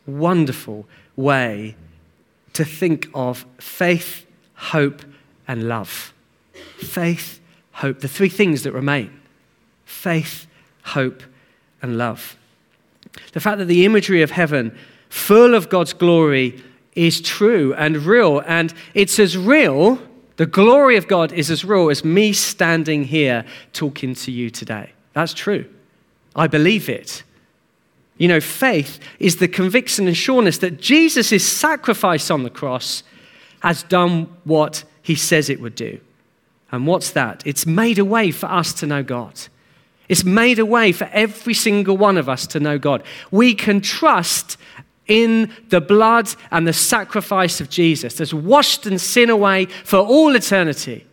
Wonderful 0.05 0.85
way 1.15 1.75
to 2.53 2.65
think 2.65 3.07
of 3.13 3.45
faith, 3.57 4.25
hope, 4.55 5.01
and 5.47 5.67
love. 5.69 6.13
Faith, 6.77 7.39
hope, 7.71 7.99
the 7.99 8.07
three 8.07 8.29
things 8.29 8.63
that 8.63 8.73
remain 8.73 9.19
faith, 9.85 10.47
hope, 10.83 11.23
and 11.81 11.97
love. 11.97 12.35
The 13.31 13.39
fact 13.39 13.59
that 13.59 13.65
the 13.65 13.85
imagery 13.85 14.21
of 14.21 14.31
heaven 14.31 14.77
full 15.15 15.55
of 15.55 15.69
God's 15.69 15.93
glory, 15.93 16.61
is 16.93 17.21
true 17.21 17.73
and 17.75 17.97
real. 17.97 18.41
And 18.45 18.73
it's 18.93 19.17
as 19.17 19.37
real, 19.37 19.99
the 20.35 20.45
glory 20.45 20.97
of 20.97 21.07
God 21.07 21.31
is 21.31 21.49
as 21.49 21.63
real 21.63 21.89
as 21.89 22.03
me 22.03 22.33
standing 22.33 23.05
here 23.05 23.45
talking 23.73 24.13
to 24.15 24.31
you 24.31 24.49
today. 24.49 24.91
That's 25.13 25.33
true. 25.33 25.65
I 26.35 26.47
believe 26.47 26.89
it. 26.89 27.23
You 28.17 28.27
know, 28.27 28.41
faith 28.41 28.99
is 29.19 29.37
the 29.37 29.47
conviction 29.47 30.07
and 30.07 30.15
sureness 30.15 30.57
that 30.59 30.79
Jesus' 30.79 31.45
sacrifice 31.45 32.29
on 32.29 32.43
the 32.43 32.49
cross 32.49 33.03
has 33.61 33.83
done 33.83 34.33
what 34.43 34.83
he 35.01 35.15
says 35.15 35.49
it 35.49 35.61
would 35.61 35.75
do. 35.75 35.99
And 36.71 36.85
what's 36.85 37.11
that? 37.11 37.41
It's 37.45 37.65
made 37.65 37.99
a 37.99 38.05
way 38.05 38.31
for 38.31 38.47
us 38.47 38.73
to 38.75 38.85
know 38.85 39.01
God. 39.01 39.39
It's 40.07 40.23
made 40.23 40.59
a 40.59 40.65
way 40.65 40.91
for 40.91 41.09
every 41.11 41.53
single 41.53 41.97
one 41.97 42.17
of 42.17 42.29
us 42.29 42.45
to 42.47 42.59
know 42.59 42.77
God. 42.77 43.01
We 43.31 43.55
can 43.55 43.81
trust 43.81 44.57
in 45.07 45.51
the 45.69 45.81
blood 45.81 46.29
and 46.51 46.67
the 46.67 46.73
sacrifice 46.73 47.61
of 47.61 47.69
Jesus 47.69 48.15
that's 48.15 48.33
washed 48.33 48.85
and 48.85 48.99
sin 48.99 49.29
away 49.29 49.65
for 49.65 49.99
all 49.99 50.35
eternity. 50.35 51.05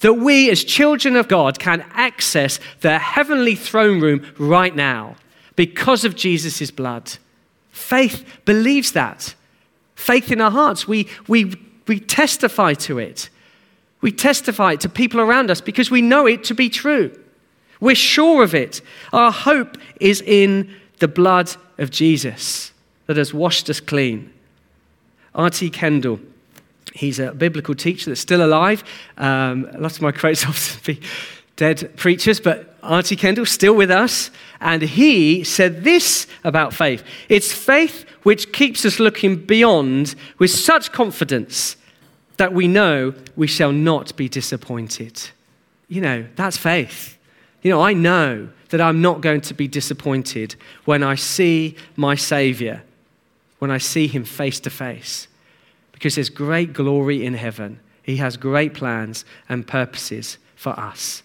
That 0.00 0.14
we, 0.14 0.50
as 0.50 0.64
children 0.64 1.16
of 1.16 1.28
God, 1.28 1.58
can 1.58 1.84
access 1.92 2.60
the 2.80 2.98
heavenly 2.98 3.54
throne 3.54 4.00
room 4.00 4.26
right 4.38 4.74
now 4.74 5.16
because 5.56 6.04
of 6.04 6.16
Jesus' 6.16 6.70
blood. 6.70 7.16
Faith 7.70 8.24
believes 8.44 8.92
that. 8.92 9.34
Faith 9.94 10.30
in 10.30 10.40
our 10.40 10.50
hearts, 10.50 10.86
we, 10.86 11.08
we, 11.26 11.54
we 11.86 12.00
testify 12.00 12.74
to 12.74 12.98
it. 12.98 13.30
We 14.00 14.12
testify 14.12 14.76
to 14.76 14.88
people 14.88 15.20
around 15.20 15.50
us 15.50 15.62
because 15.62 15.90
we 15.90 16.02
know 16.02 16.26
it 16.26 16.44
to 16.44 16.54
be 16.54 16.68
true. 16.68 17.18
We're 17.80 17.94
sure 17.94 18.42
of 18.42 18.54
it. 18.54 18.82
Our 19.12 19.32
hope 19.32 19.78
is 20.00 20.20
in 20.20 20.74
the 20.98 21.08
blood 21.08 21.50
of 21.78 21.90
Jesus 21.90 22.73
that 23.06 23.16
has 23.16 23.34
washed 23.34 23.68
us 23.70 23.80
clean. 23.80 24.32
R.T. 25.34 25.70
Kendall, 25.70 26.20
he's 26.94 27.18
a 27.18 27.32
biblical 27.32 27.74
teacher 27.74 28.10
that's 28.10 28.20
still 28.20 28.44
alive. 28.44 28.84
Um, 29.18 29.68
a 29.72 29.78
lot 29.78 29.92
of 29.92 30.02
my 30.02 30.12
quotes 30.12 30.76
be 30.86 31.00
dead 31.56 31.96
preachers, 31.96 32.40
but 32.40 32.76
R.T. 32.82 33.16
Kendall 33.16 33.46
still 33.46 33.74
with 33.74 33.90
us. 33.90 34.30
And 34.60 34.82
he 34.82 35.44
said 35.44 35.84
this 35.84 36.26
about 36.44 36.72
faith 36.72 37.02
it's 37.28 37.52
faith 37.52 38.04
which 38.22 38.52
keeps 38.52 38.84
us 38.84 38.98
looking 38.98 39.36
beyond 39.36 40.14
with 40.38 40.50
such 40.50 40.92
confidence 40.92 41.76
that 42.36 42.52
we 42.52 42.66
know 42.66 43.14
we 43.36 43.46
shall 43.46 43.72
not 43.72 44.16
be 44.16 44.28
disappointed. 44.28 45.20
You 45.88 46.00
know, 46.00 46.26
that's 46.36 46.56
faith. 46.56 47.16
You 47.62 47.70
know, 47.70 47.80
I 47.80 47.92
know 47.92 48.48
that 48.70 48.80
I'm 48.80 49.00
not 49.00 49.20
going 49.20 49.40
to 49.42 49.54
be 49.54 49.68
disappointed 49.68 50.56
when 50.84 51.02
I 51.02 51.14
see 51.14 51.76
my 51.96 52.14
Savior 52.14 52.82
when 53.64 53.70
I 53.70 53.78
see 53.78 54.08
him 54.08 54.24
face 54.24 54.60
to 54.60 54.68
face. 54.68 55.26
Because 55.92 56.16
there's 56.16 56.28
great 56.28 56.74
glory 56.74 57.24
in 57.24 57.32
heaven. 57.32 57.80
He 58.02 58.18
has 58.18 58.36
great 58.36 58.74
plans 58.74 59.24
and 59.48 59.66
purposes 59.66 60.36
for 60.54 60.78
us. 60.78 61.22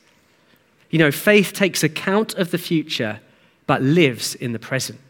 You 0.89 0.99
know, 0.99 1.12
faith 1.12 1.52
takes 1.52 1.84
account 1.84 2.36
of 2.36 2.52
the 2.52 2.58
future, 2.58 3.19
but 3.67 3.82
lives 3.82 4.36
in 4.36 4.54
the 4.54 4.58
present, 4.58 5.02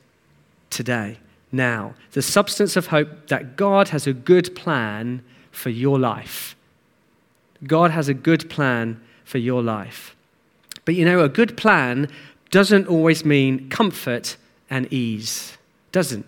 today, 0.71 1.19
now. 1.51 1.93
The 2.13 2.23
substance 2.23 2.75
of 2.75 2.87
hope 2.87 3.27
that 3.27 3.55
God 3.55 3.89
has 3.89 4.07
a 4.07 4.13
good 4.13 4.55
plan 4.55 5.23
for 5.51 5.69
your 5.69 5.99
life. 5.99 6.55
God 7.63 7.91
has 7.91 8.09
a 8.09 8.15
good 8.15 8.49
plan 8.49 8.99
for 9.23 9.37
your 9.37 9.61
life. 9.61 10.15
But 10.83 10.95
you 10.95 11.05
know, 11.05 11.23
a 11.23 11.29
good 11.29 11.55
plan 11.55 12.09
doesn't 12.49 12.87
always 12.87 13.23
mean 13.23 13.69
comfort 13.69 14.35
and 14.67 14.91
ease. 14.91 15.59
Doesn't. 15.91 16.25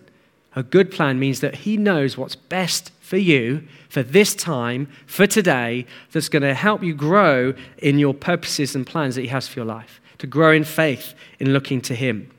A 0.54 0.62
good 0.62 0.90
plan 0.90 1.18
means 1.18 1.40
that 1.40 1.56
He 1.56 1.76
knows 1.76 2.16
what's 2.16 2.36
best 2.36 2.90
for 3.00 3.16
you 3.16 3.66
for 3.88 4.02
this 4.02 4.34
time, 4.34 4.88
for 5.06 5.26
today, 5.26 5.86
that's 6.12 6.28
going 6.28 6.42
to 6.42 6.54
help 6.54 6.82
you 6.82 6.94
grow 6.94 7.54
in 7.78 7.98
your 7.98 8.14
purposes 8.14 8.74
and 8.74 8.86
plans 8.86 9.14
that 9.14 9.22
He 9.22 9.28
has 9.28 9.48
for 9.48 9.60
your 9.60 9.66
life, 9.66 10.00
to 10.18 10.26
grow 10.26 10.52
in 10.52 10.64
faith 10.64 11.14
in 11.38 11.52
looking 11.52 11.80
to 11.82 11.94
Him. 11.94 12.30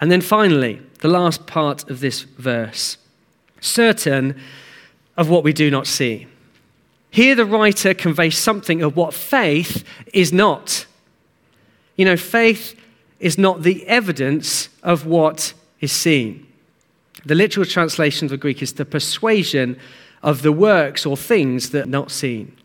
And 0.00 0.10
then 0.10 0.20
finally, 0.20 0.80
the 1.00 1.08
last 1.08 1.46
part 1.46 1.88
of 1.90 2.00
this 2.00 2.22
verse 2.22 2.98
certain 3.60 4.38
of 5.16 5.30
what 5.30 5.42
we 5.42 5.52
do 5.52 5.70
not 5.70 5.86
see. 5.86 6.26
Here, 7.10 7.34
the 7.34 7.46
writer 7.46 7.94
conveys 7.94 8.36
something 8.36 8.82
of 8.82 8.96
what 8.96 9.14
faith 9.14 9.84
is 10.12 10.32
not. 10.32 10.86
You 11.96 12.04
know, 12.04 12.16
faith 12.16 12.78
is 13.20 13.38
not 13.38 13.62
the 13.62 13.86
evidence 13.86 14.68
of 14.82 15.06
what 15.06 15.54
is 15.80 15.92
seen. 15.92 16.43
The 17.26 17.34
literal 17.34 17.66
translation 17.66 18.26
of 18.26 18.30
the 18.30 18.36
Greek 18.36 18.62
is 18.62 18.74
the 18.74 18.84
persuasion 18.84 19.78
of 20.22 20.42
the 20.42 20.52
works 20.52 21.06
or 21.06 21.16
things 21.16 21.70
that 21.70 21.86
are 21.86 21.90
not 21.90 22.10
seen. 22.10 22.56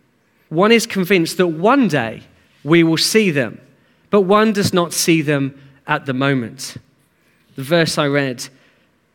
One 0.49 0.71
is 0.71 0.87
convinced 0.87 1.37
that 1.37 1.47
one 1.47 1.87
day 1.87 2.23
we 2.63 2.83
will 2.83 2.97
see 2.97 3.31
them, 3.31 3.61
but 4.09 4.21
one 4.21 4.53
does 4.53 4.73
not 4.73 4.93
see 4.93 5.21
them 5.21 5.59
at 5.87 6.05
the 6.05 6.13
moment. 6.13 6.77
The 7.55 7.63
verse 7.63 7.97
I 7.97 8.07
read 8.07 8.47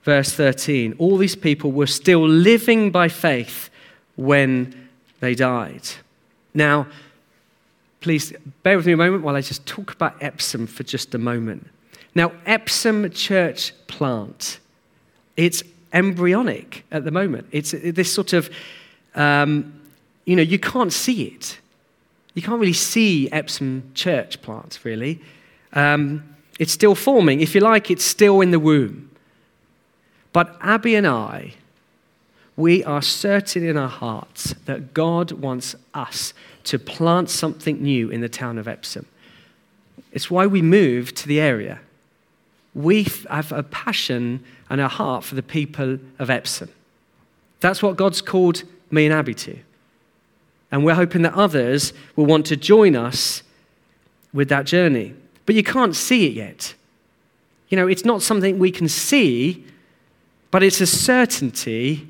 verse 0.05 0.33
13. 0.33 0.95
All 0.99 1.17
these 1.17 1.35
people 1.35 1.73
were 1.73 1.87
still 1.87 2.27
living 2.29 2.91
by 2.91 3.09
faith 3.09 3.71
when 4.17 4.89
they 5.21 5.35
died. 5.35 5.83
Now, 6.53 6.87
please 8.01 8.33
bear 8.63 8.77
with 8.77 8.87
me 8.87 8.93
a 8.93 8.97
moment 8.99 9.25
while 9.25 9.35
I 9.35 9.41
just 9.41 9.67
talk 9.67 9.93
about 9.93 10.23
Epsom 10.23 10.67
for 10.67 10.83
just 10.83 11.15
a 11.15 11.19
moment. 11.19 11.69
Now, 12.15 12.33
Epsom 12.47 13.11
Church 13.11 13.73
plant, 13.87 14.61
it's 15.37 15.63
embryonic 15.93 16.85
at 16.91 17.05
the 17.05 17.11
moment. 17.11 17.47
It's 17.53 17.73
this 17.73 18.13
sort 18.13 18.33
of, 18.33 18.51
um, 19.15 19.81
you 20.25 20.37
know, 20.37 20.43
you 20.43 20.59
can't 20.59 20.93
see 20.93 21.25
it. 21.25 21.59
You 22.35 22.43
can't 22.43 22.61
really 22.61 22.73
see 22.73 23.31
Epsom 23.31 23.91
Church 23.95 24.43
plants, 24.43 24.85
really. 24.85 25.21
Um, 25.73 26.25
it's 26.59 26.73
still 26.73 26.95
forming. 26.95 27.41
If 27.41 27.55
you 27.55 27.61
like, 27.61 27.91
it's 27.91 28.05
still 28.05 28.41
in 28.41 28.51
the 28.51 28.59
womb. 28.59 29.11
But 30.33 30.57
Abby 30.61 30.97
and 30.97 31.07
I, 31.07 31.55
we 32.57 32.85
are 32.85 33.03
certain 33.03 33.65
in 33.65 33.77
our 33.77 33.89
hearts 33.89 34.55
that 34.67 34.95
God 34.95 35.33
wants 35.33 35.77
us 35.93 36.35
to 36.65 36.79
plant 36.79 37.31
something 37.31 37.83
new 37.83 38.11
in 38.11 38.21
the 38.21 38.29
town 38.29 38.59
of 38.59 38.67
Epsom. 38.67 39.07
It's 40.13 40.31
why 40.31 40.47
we 40.47 40.63
moved 40.63 41.17
to 41.17 41.29
the 41.29 41.41
area. 41.41 41.81
We 42.75 43.07
have 43.31 43.53
a 43.53 43.63
passion 43.63 44.45
and 44.71 44.81
a 44.81 44.89
heart 44.89 45.25
for 45.25 45.35
the 45.35 45.43
people 45.43 45.99
of 46.19 46.31
Epsom. 46.31 46.69
That's 47.61 47.83
what 47.83 47.97
God's 47.97 48.21
called 48.21 48.63
me 48.91 49.07
and 49.07 49.15
Abby 49.15 49.35
to. 49.35 49.59
And 50.71 50.85
we're 50.85 50.95
hoping 50.95 51.23
that 51.23 51.35
others 51.35 51.93
will 52.17 52.27
want 52.27 52.47
to 52.47 52.57
join 52.57 52.97
us 52.97 53.43
with 54.33 54.49
that 54.49 54.67
journey. 54.67 55.15
But 55.47 55.55
you 55.55 55.63
can't 55.63 55.95
see 55.95 56.27
it 56.27 56.33
yet. 56.33 56.75
You 57.69 57.77
know, 57.77 57.87
it's 57.87 58.05
not 58.05 58.23
something 58.23 58.59
we 58.59 58.71
can 58.71 58.89
see, 58.89 59.65
but 60.51 60.63
it's 60.63 60.81
a 60.81 60.87
certainty 60.87 62.09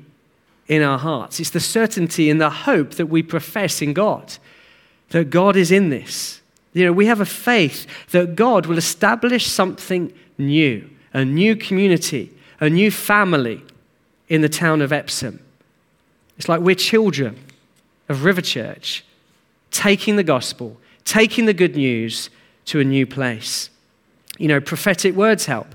in 0.67 0.81
our 0.81 0.97
hearts. 0.97 1.39
It's 1.39 1.51
the 1.51 1.59
certainty 1.59 2.29
and 2.29 2.41
the 2.41 2.49
hope 2.49 2.91
that 2.95 3.07
we 3.07 3.23
profess 3.23 3.81
in 3.81 3.93
God, 3.93 4.37
that 5.09 5.29
God 5.29 5.55
is 5.55 5.71
in 5.71 5.89
this. 5.89 6.41
You 6.73 6.85
know, 6.85 6.91
we 6.91 7.05
have 7.05 7.21
a 7.21 7.25
faith 7.25 7.87
that 8.11 8.35
God 8.35 8.65
will 8.65 8.77
establish 8.77 9.47
something 9.47 10.11
new, 10.37 10.89
a 11.13 11.23
new 11.23 11.55
community, 11.55 12.31
a 12.59 12.69
new 12.69 12.91
family 12.91 13.61
in 14.29 14.41
the 14.41 14.49
town 14.49 14.81
of 14.81 14.91
Epsom. 14.91 15.39
It's 16.37 16.49
like 16.49 16.61
we're 16.61 16.75
children 16.75 17.37
of 18.09 18.23
River 18.23 18.41
Church, 18.41 19.03
taking 19.71 20.15
the 20.15 20.23
gospel, 20.23 20.77
taking 21.03 21.45
the 21.45 21.53
good 21.53 21.75
news 21.75 22.29
to 22.65 22.79
a 22.79 22.83
new 22.83 23.05
place. 23.05 23.69
You 24.37 24.47
know, 24.47 24.59
prophetic 24.59 25.15
words 25.15 25.45
help. 25.45 25.67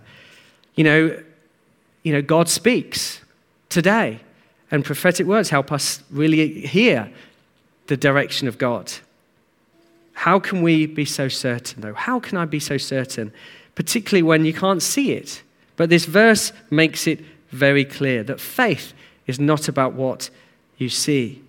You 0.75 0.85
know, 0.85 1.23
you 2.03 2.13
know, 2.13 2.23
God 2.23 2.49
speaks 2.49 3.21
today, 3.69 4.21
and 4.71 4.85
prophetic 4.85 5.27
words 5.27 5.51
help 5.51 5.73
us 5.73 6.03
really 6.11 6.61
hear 6.67 7.11
the 7.87 7.97
direction 7.97 8.49
of 8.49 8.59
God. 8.59 8.93
How 10.13 10.39
can 10.39 10.63
we 10.63 10.87
be 10.87 11.05
so 11.05 11.29
certain, 11.29 11.81
though? 11.81 11.95
How 11.95 12.21
can 12.21 12.37
I 12.37 12.45
be 12.45 12.61
so 12.61 12.77
certain, 12.77 13.33
particularly 13.75 14.23
when 14.23 14.45
you 14.45 14.53
can't 14.53 14.83
see 14.83 15.13
it? 15.13 15.43
But 15.81 15.89
this 15.89 16.05
verse 16.05 16.53
makes 16.69 17.07
it 17.07 17.21
very 17.49 17.87
clear 17.87 18.23
that 18.25 18.39
faith 18.39 18.93
is 19.27 19.41
not 19.41 19.67
about 19.67 19.95
what 19.95 20.29
you 20.77 20.91
see. 20.91 21.43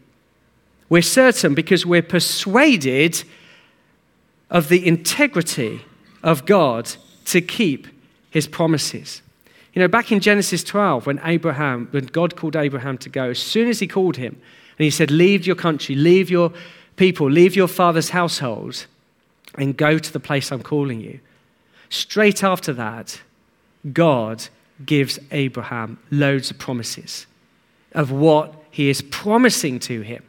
We're 0.87 1.01
certain 1.01 1.53
because 1.53 1.85
we're 1.85 2.01
persuaded 2.01 3.25
of 4.49 4.69
the 4.69 4.87
integrity 4.87 5.81
of 6.23 6.45
God 6.45 6.89
to 7.25 7.41
keep 7.41 7.89
his 8.29 8.47
promises. 8.47 9.21
You 9.73 9.81
know, 9.81 9.89
back 9.89 10.13
in 10.13 10.21
Genesis 10.21 10.63
12, 10.63 11.07
when 11.07 11.19
Abraham, 11.25 11.89
when 11.91 12.05
God 12.05 12.37
called 12.37 12.55
Abraham 12.55 12.97
to 12.99 13.09
go, 13.09 13.31
as 13.31 13.39
soon 13.39 13.67
as 13.67 13.79
he 13.79 13.87
called 13.87 14.15
him, 14.15 14.41
and 14.77 14.85
he 14.85 14.91
said, 14.91 15.11
Leave 15.11 15.45
your 15.45 15.57
country, 15.57 15.93
leave 15.93 16.29
your 16.29 16.53
people, 16.95 17.29
leave 17.29 17.57
your 17.57 17.67
father's 17.67 18.11
household, 18.11 18.85
and 19.55 19.75
go 19.75 19.97
to 19.97 20.13
the 20.13 20.21
place 20.21 20.53
I'm 20.53 20.63
calling 20.63 21.01
you. 21.01 21.19
Straight 21.89 22.45
after 22.45 22.71
that, 22.71 23.19
God 23.91 24.47
gives 24.85 25.19
Abraham 25.31 25.99
loads 26.09 26.51
of 26.51 26.57
promises 26.57 27.27
of 27.93 28.11
what 28.11 28.53
he 28.71 28.89
is 28.89 29.01
promising 29.01 29.79
to 29.79 30.01
him 30.01 30.23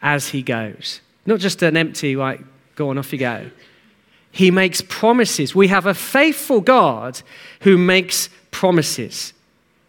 as 0.00 0.28
he 0.28 0.42
goes. 0.42 1.00
Not 1.24 1.40
just 1.40 1.62
an 1.62 1.76
empty, 1.76 2.16
like, 2.16 2.40
go 2.76 2.90
on, 2.90 2.98
off 2.98 3.12
you 3.12 3.18
go. 3.18 3.50
He 4.30 4.50
makes 4.50 4.82
promises. 4.82 5.54
We 5.54 5.68
have 5.68 5.86
a 5.86 5.94
faithful 5.94 6.60
God 6.60 7.20
who 7.62 7.76
makes 7.76 8.28
promises, 8.50 9.32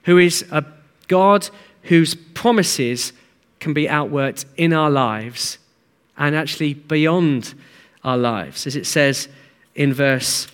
who 0.04 0.18
is 0.18 0.46
a 0.52 0.66
God 1.08 1.50
whose 1.84 2.16
promises 2.16 3.14
can 3.60 3.74
be 3.74 3.88
outworked 3.88 4.46
in 4.56 4.74
our 4.74 4.90
lives 4.90 5.58
and 6.18 6.36
actually 6.36 6.74
beyond 6.74 7.54
our 8.04 8.18
lives, 8.18 8.66
as 8.66 8.76
it 8.76 8.86
says 8.86 9.28
in 9.76 9.94
verse 9.94 10.48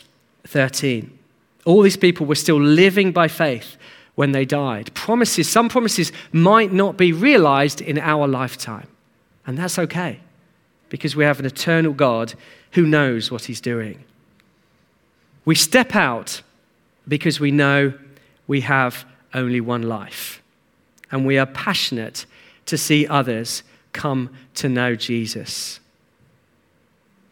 13. 0.48 1.18
All 1.66 1.82
these 1.82 1.98
people 1.98 2.26
were 2.26 2.36
still 2.36 2.60
living 2.60 3.12
by 3.12 3.28
faith 3.28 3.78
when 4.16 4.32
they 4.32 4.46
died. 4.46 4.94
Promises, 4.94 5.50
some 5.50 5.70
promises 5.70 6.12
might 6.32 6.72
not 6.72 6.98
be 6.98 7.12
realized 7.12 7.82
in 7.82 7.98
our 7.98 8.28
lifetime, 8.28 8.88
and 9.46 9.58
that's 9.58 9.80
okay 9.80 10.20
because 10.90 11.16
we 11.16 11.24
have 11.24 11.40
an 11.40 11.46
eternal 11.46 11.94
God 11.94 12.34
who 12.74 12.86
knows 12.86 13.32
what 13.32 13.46
he's 13.46 13.62
doing. 13.62 14.04
We 15.46 15.56
step 15.56 15.96
out 15.96 16.42
because 17.08 17.40
we 17.40 17.52
know 17.52 17.94
we 18.48 18.62
have 18.62 19.06
only 19.34 19.62
one 19.62 19.84
life, 19.84 20.42
and 21.12 21.26
we 21.26 21.38
are 21.38 21.46
passionate 21.46 22.26
to 22.68 22.78
see 22.78 23.08
others 23.08 23.64
come 23.94 24.30
to 24.56 24.70
know 24.70 24.96
Jesus. 24.96 25.80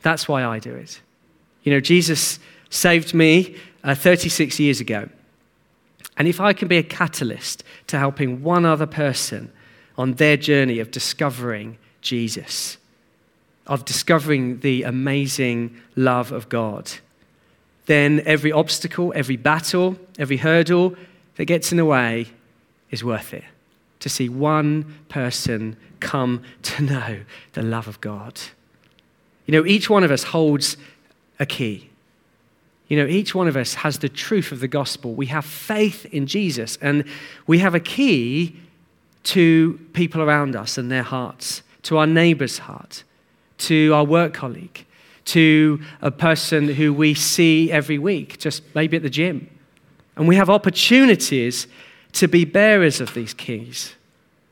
That's 0.01 0.27
why 0.27 0.43
I 0.43 0.59
do 0.59 0.73
it. 0.73 1.01
You 1.63 1.73
know, 1.73 1.79
Jesus 1.79 2.39
saved 2.69 3.13
me 3.13 3.55
uh, 3.83 3.95
36 3.95 4.59
years 4.59 4.79
ago. 4.79 5.09
And 6.17 6.27
if 6.27 6.39
I 6.39 6.53
can 6.53 6.67
be 6.67 6.77
a 6.77 6.83
catalyst 6.83 7.63
to 7.87 7.97
helping 7.97 8.43
one 8.43 8.65
other 8.65 8.85
person 8.85 9.51
on 9.97 10.13
their 10.13 10.37
journey 10.37 10.79
of 10.79 10.91
discovering 10.91 11.77
Jesus, 12.01 12.77
of 13.67 13.85
discovering 13.85 14.59
the 14.59 14.83
amazing 14.83 15.75
love 15.95 16.31
of 16.31 16.49
God, 16.49 16.91
then 17.85 18.21
every 18.25 18.51
obstacle, 18.51 19.11
every 19.15 19.37
battle, 19.37 19.97
every 20.19 20.37
hurdle 20.37 20.95
that 21.35 21.45
gets 21.45 21.71
in 21.71 21.77
the 21.77 21.85
way 21.85 22.27
is 22.89 23.03
worth 23.03 23.33
it. 23.33 23.43
To 24.01 24.09
see 24.09 24.29
one 24.29 24.95
person 25.09 25.77
come 25.99 26.43
to 26.63 26.83
know 26.83 27.19
the 27.53 27.61
love 27.61 27.87
of 27.87 28.01
God. 28.01 28.39
You 29.45 29.53
know, 29.53 29.65
each 29.65 29.89
one 29.89 30.03
of 30.03 30.11
us 30.11 30.23
holds 30.23 30.77
a 31.39 31.45
key. 31.45 31.90
You 32.91 32.97
know, 32.97 33.07
each 33.07 33.33
one 33.33 33.47
of 33.47 33.55
us 33.55 33.75
has 33.75 33.99
the 33.99 34.09
truth 34.09 34.51
of 34.51 34.59
the 34.59 34.67
gospel. 34.67 35.13
We 35.13 35.27
have 35.27 35.45
faith 35.45 36.05
in 36.07 36.27
Jesus, 36.27 36.77
and 36.81 37.05
we 37.47 37.59
have 37.59 37.73
a 37.73 37.79
key 37.79 38.57
to 39.23 39.79
people 39.93 40.21
around 40.21 40.57
us 40.57 40.77
and 40.77 40.91
their 40.91 41.01
hearts, 41.01 41.63
to 41.83 41.99
our 41.99 42.05
neighbor's 42.05 42.57
heart, 42.57 43.05
to 43.59 43.93
our 43.93 44.03
work 44.03 44.33
colleague, 44.33 44.85
to 45.23 45.79
a 46.01 46.11
person 46.11 46.67
who 46.67 46.93
we 46.93 47.13
see 47.13 47.71
every 47.71 47.97
week, 47.97 48.37
just 48.39 48.61
maybe 48.75 48.97
at 48.97 49.03
the 49.03 49.09
gym. 49.09 49.49
And 50.17 50.27
we 50.27 50.35
have 50.35 50.49
opportunities 50.49 51.67
to 52.11 52.27
be 52.27 52.43
bearers 52.43 52.99
of 52.99 53.13
these 53.13 53.33
keys. 53.33 53.95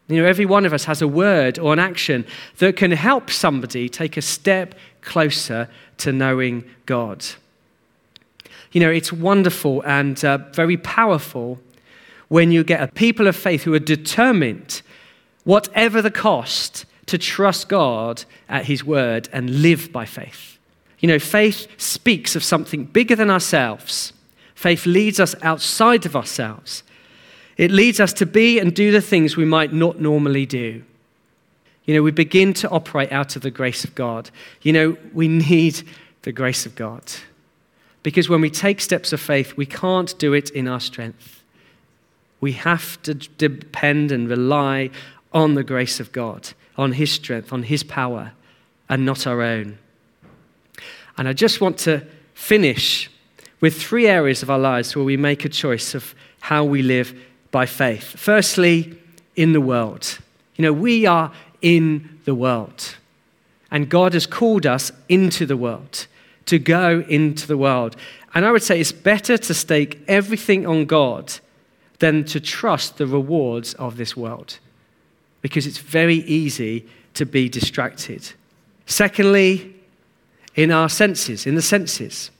You 0.07 0.21
know, 0.21 0.25
every 0.25 0.45
one 0.45 0.65
of 0.65 0.71
us 0.71 0.85
has 0.85 1.01
a 1.01 1.09
word 1.09 1.59
or 1.59 1.73
an 1.73 1.79
action 1.79 2.25
that 2.59 2.77
can 2.77 2.91
help 2.91 3.31
somebody 3.31 3.89
take 3.89 4.15
a 4.15 4.21
step 4.21 4.75
closer 5.01 5.67
to 5.97 6.13
knowing 6.13 6.63
God. 6.85 7.25
You 8.71 8.81
know, 8.81 8.91
it's 8.91 9.11
wonderful 9.11 9.81
and 9.81 10.23
uh, 10.23 10.37
very 10.53 10.77
powerful 10.77 11.59
when 12.27 12.51
you 12.51 12.63
get 12.63 12.81
a 12.81 12.87
people 12.87 13.27
of 13.27 13.35
faith 13.35 13.63
who 13.63 13.73
are 13.73 13.79
determined, 13.79 14.81
whatever 15.43 16.01
the 16.01 16.11
cost, 16.11 16.85
to 17.07 17.17
trust 17.17 17.69
God 17.69 18.23
at 18.47 18.65
His 18.65 18.83
word 18.83 19.29
and 19.33 19.61
live 19.61 19.91
by 19.91 20.05
faith. 20.05 20.57
You 20.99 21.07
know, 21.07 21.19
faith 21.19 21.67
speaks 21.77 22.35
of 22.35 22.43
something 22.43 22.85
bigger 22.85 23.15
than 23.15 23.31
ourselves. 23.31 24.13
Faith 24.53 24.85
leads 24.85 25.19
us 25.19 25.35
outside 25.41 26.05
of 26.05 26.15
ourselves. 26.15 26.83
It 27.57 27.71
leads 27.71 27.99
us 27.99 28.13
to 28.13 28.25
be 28.25 28.59
and 28.59 28.75
do 28.75 28.91
the 28.91 29.01
things 29.01 29.35
we 29.35 29.45
might 29.45 29.73
not 29.73 29.99
normally 29.99 30.45
do. 30.45 30.83
You 31.85 31.95
know, 31.95 32.03
we 32.03 32.11
begin 32.11 32.53
to 32.55 32.69
operate 32.69 33.11
out 33.11 33.35
of 33.35 33.41
the 33.41 33.49
grace 33.49 33.83
of 33.83 33.95
God. 33.95 34.29
You 34.61 34.73
know, 34.73 34.97
we 35.13 35.27
need 35.27 35.81
the 36.21 36.31
grace 36.31 36.65
of 36.65 36.75
God. 36.75 37.01
Because 38.03 38.29
when 38.29 38.41
we 38.41 38.49
take 38.49 38.79
steps 38.81 39.11
of 39.11 39.19
faith, 39.19 39.57
we 39.57 39.65
can't 39.65 40.17
do 40.17 40.33
it 40.33 40.49
in 40.51 40.67
our 40.67 40.79
strength. 40.79 41.43
We 42.41 42.53
have 42.53 43.01
to 43.03 43.13
depend 43.13 44.11
and 44.11 44.29
rely 44.29 44.91
on 45.33 45.55
the 45.55 45.63
grace 45.63 45.99
of 45.99 46.11
God 46.11 46.49
on 46.77 46.93
His 46.93 47.11
strength, 47.11 47.51
on 47.51 47.63
His 47.63 47.83
power, 47.83 48.31
and 48.87 49.05
not 49.05 49.27
our 49.27 49.41
own. 49.41 49.77
And 51.17 51.27
I 51.27 51.33
just 51.33 51.59
want 51.59 51.77
to 51.79 52.07
finish 52.33 53.11
with 53.59 53.75
three 53.75 54.07
areas 54.07 54.41
of 54.41 54.49
our 54.49 54.57
lives 54.57 54.95
where 54.95 55.03
we 55.03 55.17
make 55.17 55.43
a 55.43 55.49
choice 55.49 55.93
of 55.93 56.15
how 56.39 56.63
we 56.63 56.81
live 56.81 57.13
by 57.51 57.65
faith. 57.65 58.17
Firstly, 58.17 58.97
in 59.35 59.53
the 59.53 59.61
world. 59.61 60.19
You 60.55 60.63
know, 60.63 60.73
we 60.73 61.05
are 61.05 61.31
in 61.61 62.19
the 62.25 62.35
world. 62.35 62.95
And 63.71 63.89
God 63.89 64.13
has 64.13 64.25
called 64.25 64.65
us 64.65 64.91
into 65.07 65.45
the 65.45 65.57
world, 65.57 66.07
to 66.49 66.59
go 66.59 67.03
into 67.07 67.47
the 67.47 67.57
world. 67.57 67.95
And 68.33 68.45
I 68.45 68.51
would 68.51 68.63
say 68.63 68.79
it's 68.79 68.91
better 68.91 69.37
to 69.37 69.53
stake 69.53 70.01
everything 70.07 70.65
on 70.65 70.85
God 70.85 71.33
than 71.99 72.23
to 72.25 72.39
trust 72.39 72.97
the 72.97 73.07
rewards 73.07 73.73
of 73.75 73.97
this 73.97 74.15
world, 74.15 74.59
because 75.41 75.67
it's 75.67 75.77
very 75.77 76.17
easy 76.17 76.85
to 77.13 77.25
be 77.25 77.49
distracted. 77.49 78.33
Secondly, 78.85 79.75
in 80.55 80.71
our 80.71 80.89
senses, 80.89 81.45
in 81.45 81.55
the 81.55 81.61
senses. 81.61 82.31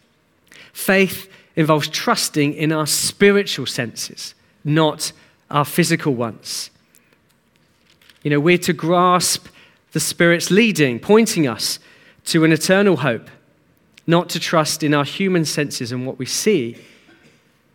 Faith 0.74 1.30
involves 1.56 1.88
trusting 1.88 2.54
in 2.54 2.72
our 2.72 2.88
spiritual 2.88 3.66
senses, 3.66 4.34
not 4.64 5.12
our 5.50 5.66
physical 5.66 6.14
ones. 6.14 6.70
You 8.24 8.32
know, 8.32 8.40
we're 8.40 8.58
to 8.60 8.74
grasp 8.74 9.48
the 9.92 10.00
Spirit's 10.00 10.52
leading, 10.52 11.00
pointing 11.00 11.48
us 11.48 11.80
to 12.26 12.44
an 12.44 12.52
eternal 12.52 12.98
hope, 12.98 13.30
not 14.10 14.28
to 14.30 14.40
trust 14.40 14.82
in 14.82 14.96
our 14.96 15.04
human 15.04 15.46
senses 15.46 15.92
and 15.92 16.08
what 16.08 16.18
we 16.18 16.26
see, 16.26 16.76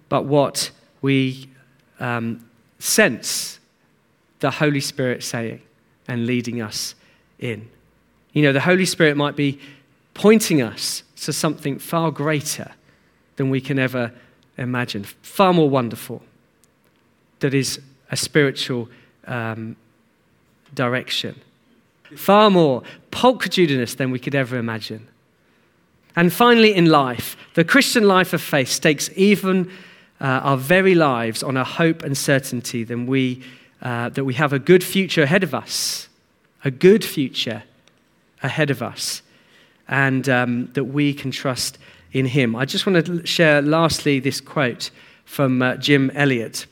but 0.09 0.25
what 0.25 0.73
we 1.01 1.49
um, 2.01 2.45
sense 2.81 3.61
the 4.41 4.51
Holy 4.51 4.81
Spirit 4.81 5.23
saying 5.23 5.63
and 6.09 6.27
leading 6.27 6.61
us 6.61 6.97
in. 7.39 7.69
You 8.33 8.43
know, 8.43 8.53
the 8.53 8.61
Holy 8.61 8.85
Spirit 8.85 9.17
might 9.17 9.37
be 9.37 9.61
pointing 10.13 10.61
us 10.61 11.05
to 11.23 11.33
something 11.33 11.79
far 11.79 12.11
greater 12.11 12.73
than 13.37 13.49
we 13.49 13.61
can 13.61 13.79
ever 13.79 14.11
imagine, 14.59 15.05
far 15.23 15.53
more 15.53 15.71
wonderful, 15.71 16.21
that 17.39 17.55
is 17.55 17.81
a 18.11 18.17
spiritual 18.17 18.89
um, 19.29 19.77
direction, 20.75 21.41
far 22.17 22.51
more 22.51 22.83
pulchritudinous 23.13 23.97
than 23.97 24.11
we 24.11 24.19
could 24.19 24.35
ever 24.35 24.59
imagine. 24.59 25.07
And 26.17 26.33
finally, 26.33 26.75
in 26.75 26.87
life, 26.87 27.37
the 27.55 27.65
Christian 27.65 28.05
life 28.05 28.33
of 28.33 28.41
faith 28.41 28.69
stakes 28.69 29.11
even 29.17 29.71
uh, 30.21 30.41
our 30.43 30.57
very 30.57 30.95
lives 30.95 31.43
on 31.43 31.57
a 31.57 31.65
hope 31.65 32.03
and 32.03 32.17
certainty 32.17 32.85
that 32.85 32.99
we, 32.99 33.43
uh, 33.83 34.11
that 34.11 34.25
we 34.25 34.35
have 34.35 34.53
a 34.53 34.59
good 34.59 34.85
future 34.85 35.23
ahead 35.23 35.43
of 35.43 35.55
us, 35.55 36.09
a 36.65 36.71
good 36.71 37.05
future 37.05 37.65
ahead 38.43 38.71
of 38.71 38.83
us, 38.83 39.23
and 39.89 40.29
um, 40.29 40.71
that 40.75 40.85
we 40.85 41.13
can 41.13 41.31
trust 41.31 41.79
in 42.13 42.27
Him. 42.27 42.55
I 42.55 42.65
just 42.65 42.87
want 42.87 43.05
to 43.07 43.27
share 43.27 43.61
lastly 43.61 44.21
this 44.21 44.41
quote 44.41 44.91
from 45.25 45.63
uh, 45.63 45.77
Jim 45.77 46.11
Elliot. 46.15 46.67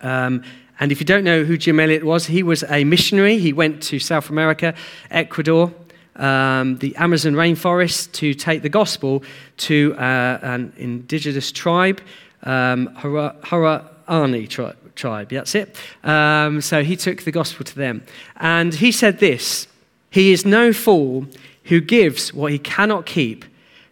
Um, 0.00 0.44
and 0.78 0.90
if 0.90 1.00
you 1.00 1.06
don't 1.06 1.24
know 1.24 1.44
who 1.44 1.56
Jim 1.56 1.78
Elliot 1.78 2.04
was, 2.04 2.26
he 2.26 2.42
was 2.42 2.64
a 2.64 2.84
missionary. 2.84 3.38
He 3.38 3.52
went 3.52 3.82
to 3.84 3.98
South 3.98 4.30
America, 4.30 4.74
Ecuador, 5.10 5.72
um, 6.16 6.76
the 6.78 6.94
Amazon 6.96 7.32
rainforest 7.34 8.12
to 8.12 8.34
take 8.34 8.62
the 8.62 8.68
gospel 8.68 9.22
to 9.58 9.94
uh, 9.96 10.38
an 10.42 10.72
indigenous 10.76 11.50
tribe, 11.52 12.00
um, 12.42 12.88
Huaorani 12.96 14.48
tribe. 14.48 14.94
tribe. 14.94 15.30
That's 15.30 15.54
it. 15.54 15.76
Um, 16.04 16.60
so 16.60 16.82
he 16.82 16.96
took 16.96 17.22
the 17.22 17.32
gospel 17.32 17.64
to 17.64 17.74
them. 17.74 18.04
And 18.36 18.74
he 18.74 18.92
said 18.92 19.18
this 19.18 19.66
He 20.10 20.32
is 20.32 20.44
no 20.44 20.72
fool 20.72 21.26
who 21.64 21.80
gives 21.80 22.34
what 22.34 22.52
he 22.52 22.58
cannot 22.58 23.06
keep 23.06 23.44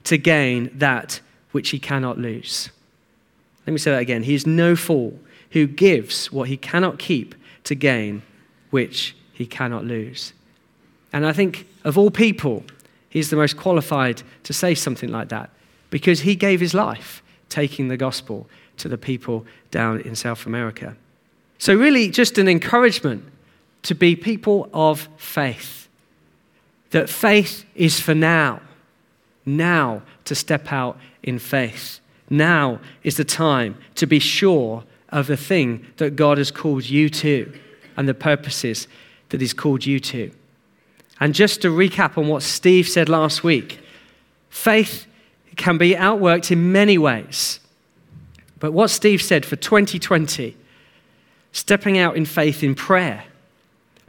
to 0.04 0.18
gain 0.18 0.70
that 0.74 1.20
which 1.52 1.70
he 1.70 1.78
cannot 1.78 2.18
lose. 2.18 2.70
Let 3.66 3.72
me 3.72 3.78
say 3.78 3.90
that 3.92 4.00
again. 4.00 4.24
He 4.24 4.34
is 4.34 4.46
no 4.46 4.76
fool 4.76 5.18
who 5.50 5.66
gives 5.66 6.32
what 6.32 6.48
he 6.48 6.56
cannot 6.56 6.98
keep 6.98 7.34
to 7.64 7.74
gain 7.74 8.22
which 8.70 9.16
he 9.32 9.46
cannot 9.46 9.84
lose. 9.84 10.32
And 11.12 11.26
I 11.26 11.32
think 11.32 11.66
of 11.84 11.98
all 11.98 12.10
people, 12.10 12.64
he's 13.08 13.30
the 13.30 13.36
most 13.36 13.56
qualified 13.56 14.22
to 14.44 14.52
say 14.52 14.74
something 14.74 15.10
like 15.10 15.28
that 15.30 15.50
because 15.90 16.20
he 16.20 16.34
gave 16.34 16.60
his 16.60 16.74
life 16.74 17.22
taking 17.48 17.88
the 17.88 17.96
gospel 17.96 18.48
to 18.78 18.88
the 18.88 18.98
people 18.98 19.44
down 19.70 20.00
in 20.00 20.14
South 20.14 20.46
America. 20.46 20.96
So, 21.58 21.74
really, 21.74 22.08
just 22.08 22.38
an 22.38 22.48
encouragement 22.48 23.24
to 23.82 23.94
be 23.94 24.16
people 24.16 24.68
of 24.72 25.08
faith. 25.16 25.88
That 26.90 27.08
faith 27.08 27.64
is 27.74 28.00
for 28.00 28.14
now. 28.14 28.60
Now 29.46 30.02
to 30.24 30.34
step 30.34 30.72
out 30.72 30.98
in 31.22 31.38
faith. 31.38 32.00
Now 32.28 32.80
is 33.02 33.16
the 33.16 33.24
time 33.24 33.76
to 33.96 34.06
be 34.06 34.18
sure 34.18 34.84
of 35.08 35.26
the 35.26 35.36
thing 35.36 35.86
that 35.96 36.16
God 36.16 36.38
has 36.38 36.50
called 36.50 36.88
you 36.88 37.10
to 37.10 37.52
and 37.96 38.08
the 38.08 38.14
purposes 38.14 38.86
that 39.30 39.40
He's 39.40 39.52
called 39.52 39.84
you 39.84 39.98
to. 40.00 40.30
And 41.20 41.34
just 41.34 41.62
to 41.62 41.68
recap 41.68 42.18
on 42.18 42.28
what 42.28 42.42
Steve 42.42 42.88
said 42.88 43.08
last 43.08 43.44
week 43.44 43.78
faith 44.48 45.06
can 45.56 45.78
be 45.78 45.94
outworked 45.94 46.50
in 46.50 46.72
many 46.72 46.98
ways. 46.98 47.60
But 48.58 48.72
what 48.72 48.90
Steve 48.90 49.22
said 49.22 49.46
for 49.46 49.56
2020, 49.56 50.56
stepping 51.52 51.98
out 51.98 52.16
in 52.16 52.24
faith 52.24 52.62
in 52.62 52.74
prayer, 52.74 53.24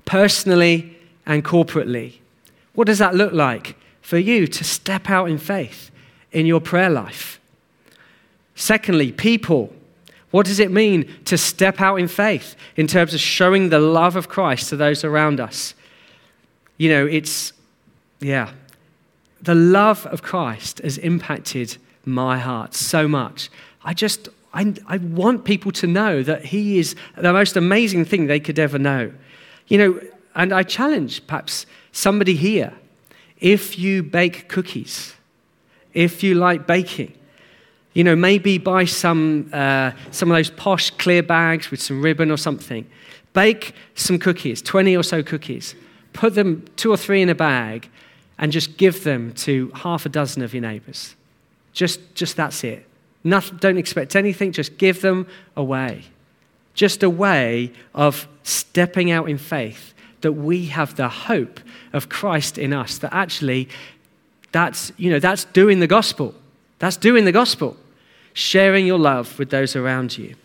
personally 0.06 0.98
and 1.26 1.44
corporately, 1.44 2.16
what 2.74 2.88
does 2.88 2.98
that 2.98 3.14
look 3.14 3.34
like 3.34 3.76
for 4.02 4.18
you 4.18 4.48
to 4.48 4.64
step 4.64 5.10
out 5.10 5.30
in 5.30 5.38
faith 5.38 5.92
in 6.32 6.46
your 6.46 6.60
prayer 6.60 6.90
life? 6.90 7.40
Secondly, 8.56 9.12
people 9.12 9.74
what 10.32 10.46
does 10.46 10.60
it 10.60 10.72
mean 10.72 11.14
to 11.26 11.38
step 11.38 11.82
out 11.82 11.98
in 11.98 12.08
faith 12.08 12.56
in 12.76 12.88
terms 12.88 13.14
of 13.14 13.20
showing 13.20 13.70
the 13.70 13.80
love 13.80 14.16
of 14.16 14.30
Christ 14.30 14.70
to 14.70 14.78
those 14.78 15.04
around 15.04 15.40
us? 15.40 15.76
You 16.82 16.90
know, 16.90 17.06
it's, 17.06 17.54
yeah, 18.22 18.50
the 19.40 19.54
love 19.54 20.08
of 20.08 20.24
Christ 20.24 20.80
has 20.80 20.98
impacted 20.98 21.78
my 22.06 22.40
heart 22.40 22.74
so 22.74 23.08
much. 23.08 23.52
I 23.84 23.94
just, 23.94 24.30
I, 24.52 24.74
I 24.88 24.98
want 24.98 25.46
people 25.46 25.72
to 25.74 25.86
know 25.86 26.24
that 26.24 26.46
He 26.46 26.80
is 26.80 26.96
the 27.16 27.34
most 27.34 27.56
amazing 27.56 28.06
thing 28.06 28.26
they 28.26 28.40
could 28.40 28.58
ever 28.58 28.80
know. 28.80 29.14
You 29.68 29.78
know, 29.78 30.02
and 30.34 30.52
I 30.52 30.64
challenge 30.64 31.28
perhaps 31.28 31.68
somebody 31.92 32.36
here 32.36 32.74
if 33.40 33.78
you 33.78 34.02
bake 34.02 34.50
cookies, 34.50 35.14
if 35.94 36.24
you 36.24 36.34
like 36.34 36.66
baking, 36.66 37.14
you 37.94 38.04
know, 38.04 38.16
maybe 38.16 38.58
buy 38.58 38.86
some, 38.86 39.52
uh, 39.54 39.92
some 40.10 40.32
of 40.32 40.36
those 40.36 40.50
posh 40.50 40.90
clear 40.90 41.22
bags 41.22 41.70
with 41.70 41.80
some 41.80 42.02
ribbon 42.02 42.32
or 42.32 42.38
something. 42.38 42.90
Bake 43.34 43.76
some 43.94 44.18
cookies, 44.18 44.64
20 44.64 44.98
or 44.98 45.04
so 45.04 45.22
cookies. 45.22 45.76
Put 46.14 46.36
them 46.36 46.66
two 46.76 46.92
or 46.92 46.98
three 46.98 47.22
in 47.22 47.30
a 47.30 47.36
bag 47.36 47.90
and 48.38 48.52
just 48.52 48.78
give 48.78 49.04
them 49.04 49.34
to 49.34 49.72
half 49.76 50.06
a 50.06 50.10
dozen 50.10 50.42
of 50.42 50.54
your 50.54 50.62
neighbors. 50.62 51.16
Just, 51.74 52.00
just 52.16 52.36
that's 52.36 52.64
it. 52.64 52.86
Don't 53.24 53.78
expect 53.78 54.16
anything, 54.16 54.52
just 54.52 54.78
give 54.78 55.02
them 55.02 55.28
away. 55.56 56.04
Just 56.74 57.04
a 57.04 57.10
way 57.10 57.72
of 57.94 58.28
stepping 58.44 59.12
out 59.12 59.30
in 59.30 59.38
faith 59.38 59.94
that 60.22 60.34
we 60.34 60.68
have 60.68 60.96
the 60.96 61.10
hope 61.10 61.60
of 61.94 62.10
Christ 62.10 62.58
in 62.58 62.74
us, 62.74 62.98
that 63.00 63.14
actually 63.14 63.70
that's, 64.52 64.92
you 64.98 65.12
know, 65.12 65.20
that's 65.20 65.46
doing 65.46 65.80
the 65.80 65.88
gospel. 65.88 66.34
That's 66.80 66.98
doing 66.98 67.26
the 67.26 67.32
gospel, 67.32 67.78
sharing 68.34 68.88
your 68.88 69.00
love 69.00 69.38
with 69.38 69.50
those 69.50 69.76
around 69.76 70.18
you. 70.18 70.36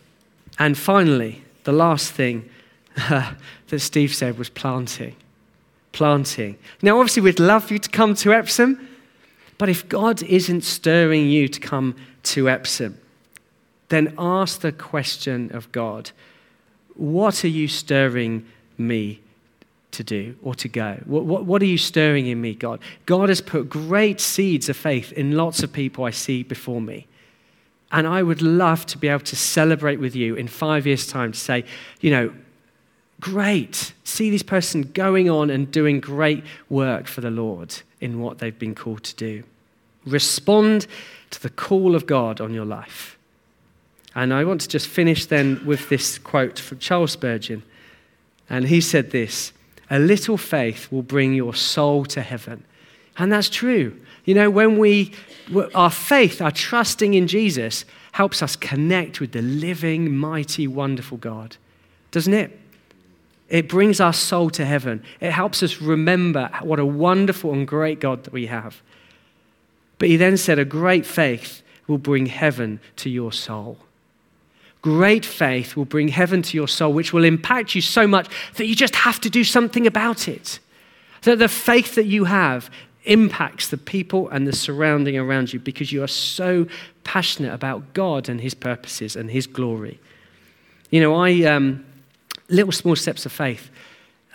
And 0.59 0.77
finally, 0.77 1.43
the 1.65 1.73
last 1.73 2.13
thing 2.13 2.49
that 2.97 3.37
Steve 3.79 4.15
said 4.15 4.39
was 4.39 4.49
planting. 4.49 5.17
Planting. 5.97 6.59
Now, 6.83 6.99
obviously, 6.99 7.23
we'd 7.23 7.41
love 7.41 7.71
you 7.71 7.79
to 7.79 7.89
come 7.89 8.15
to 8.17 8.35
Epsom, 8.35 8.87
but 9.57 9.71
if 9.71 9.89
God 9.89 10.23
isn't 10.23 10.61
stirring 10.61 11.31
you 11.31 11.49
to 11.49 11.59
come 11.59 11.97
to 12.25 12.51
Epsom, 12.51 13.01
then 13.89 14.13
ask 14.19 14.61
the 14.61 14.73
question 14.73 15.51
of 15.57 15.73
God 15.73 16.11
What 16.97 17.47
are 17.47 17.49
you 17.49 17.67
stirring 17.67 18.45
me 18.77 19.23
to 19.93 20.05
do 20.05 20.37
or 20.43 20.55
to 20.57 20.69
go? 20.69 21.01
What, 21.07 21.25
what, 21.25 21.47
what, 21.47 21.63
are 21.63 21.65
you 21.65 21.79
stirring 21.79 22.27
in 22.27 22.43
me, 22.43 22.55
God? 22.55 22.81
God 23.07 23.31
has 23.31 23.41
put 23.41 23.71
great 23.71 24.21
seeds 24.21 24.69
of 24.69 24.77
faith 24.77 25.13
in 25.13 25.33
lots 25.33 25.63
of 25.63 25.73
people 25.73 26.05
I 26.05 26.11
see 26.11 26.43
before 26.43 26.83
me. 26.83 27.07
And 27.91 28.07
I 28.07 28.23
would 28.23 28.43
love 28.43 28.85
to 28.85 28.99
be 28.99 29.09
able 29.09 29.21
to 29.21 29.37
celebrate 29.37 29.99
with 29.99 30.15
you 30.15 30.35
in 30.35 30.47
five 30.47 30.87
years' 30.87 31.07
time 31.07 31.33
to 31.33 31.39
say, 31.39 31.65
you 32.03 32.11
know, 32.11 32.35
great. 33.21 33.93
See 34.05 34.31
this 34.31 34.43
person 34.43 34.83
going 34.83 35.29
on 35.31 35.51
and 35.51 35.71
doing 35.71 36.01
great 36.01 36.45
work 36.69 37.07
for 37.07 37.21
the 37.21 37.31
Lord 37.31 37.75
in 38.01 38.21
what 38.21 38.39
they've 38.39 38.59
been 38.59 38.75
called 38.75 39.05
to 39.05 39.17
do. 39.17 39.45
Respond 40.05 40.87
to 41.31 41.43
the 41.43 41.51
call 41.51 41.95
of 41.95 42.07
God 42.07 42.41
on 42.41 42.55
your 42.55 42.65
life. 42.65 43.19
And 44.15 44.33
I 44.33 44.45
want 44.45 44.63
to 44.63 44.69
just 44.69 44.89
finish 44.89 45.27
then 45.27 45.65
with 45.67 45.89
this 45.89 46.19
quote 46.19 46.59
from 46.59 46.79
Charles 46.79 47.13
Spurgeon. 47.13 47.63
And 48.49 48.69
he 48.69 48.81
said 48.81 49.11
this 49.11 49.53
a 49.91 49.99
little 49.99 50.37
faith 50.37 50.91
will 50.91 51.03
bring 51.03 51.35
your 51.35 51.55
soul 51.55 52.05
to 52.07 52.23
heaven. 52.23 52.65
And 53.19 53.33
that's 53.33 53.49
true. 53.49 53.99
You 54.25 54.35
know, 54.35 54.51
when 54.51 54.79
we, 54.79 55.13
our 55.75 55.91
faith, 55.91 56.43
our 56.43 56.51
trusting 56.51 57.15
in 57.15 57.29
Jesus, 57.29 57.85
helps 58.13 58.43
us 58.43 58.57
connect 58.57 59.21
with 59.21 59.33
the 59.33 59.43
living, 59.43 60.17
mighty, 60.17 60.67
wonderful 60.67 61.19
God, 61.19 61.57
doesn't 62.11 62.35
it? 62.35 62.59
It 63.49 63.69
brings 63.69 64.01
our 64.01 64.13
soul 64.13 64.51
to 64.51 64.65
heaven. 64.65 65.05
It 65.21 65.31
helps 65.31 65.63
us 65.63 65.81
remember 65.81 66.51
what 66.63 66.79
a 66.79 66.87
wonderful 66.87 67.53
and 67.53 67.67
great 67.67 68.01
God 68.01 68.25
that 68.25 68.33
we 68.33 68.47
have. 68.47 68.83
But 69.99 70.09
he 70.09 70.17
then 70.17 70.37
said, 70.37 70.59
A 70.59 70.65
great 70.65 71.07
faith 71.07 71.63
will 71.87 71.99
bring 71.99 72.27
heaven 72.27 72.81
to 72.97 73.09
your 73.09 73.33
soul. 73.33 73.79
Great 74.83 75.25
faith 75.25 75.77
will 75.77 75.85
bring 75.85 76.09
heaven 76.09 76.43
to 76.43 76.57
your 76.57 76.69
soul, 76.69 76.93
which 76.93 77.13
will 77.13 77.25
impact 77.25 77.75
you 77.75 77.81
so 77.81 78.07
much 78.07 78.29
that 78.57 78.67
you 78.67 78.75
just 78.75 78.97
have 78.97 79.21
to 79.21 79.31
do 79.31 79.45
something 79.45 79.87
about 79.87 80.29
it. 80.29 80.59
That 81.23 81.39
the 81.39 81.49
faith 81.49 81.95
that 81.95 82.07
you 82.07 82.25
have 82.25 82.71
impacts 83.05 83.69
the 83.69 83.79
people 83.79 84.29
and 84.29 84.47
the 84.47 84.53
surrounding 84.53 85.17
around 85.17 85.53
you 85.53 85.61
because 85.61 85.93
you 85.93 86.03
are 86.03 86.09
so 86.09 86.67
passionate 87.05 87.55
about 87.55 87.95
God 87.95 88.29
and 88.29 88.41
His 88.41 88.55
purposes 88.55 89.17
and 89.17 89.31
His 89.31 89.47
glory. 89.47 90.01
You 90.91 91.01
know, 91.01 91.15
I, 91.15 91.43
um, 91.43 91.85
little 92.49 92.73
small 92.73 92.97
steps 92.97 93.27
of 93.27 93.33
faith 93.33 93.71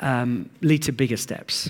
um, 0.01 0.49
lead 0.61 0.83
to 0.83 0.91
bigger 0.91 1.17
steps. 1.17 1.69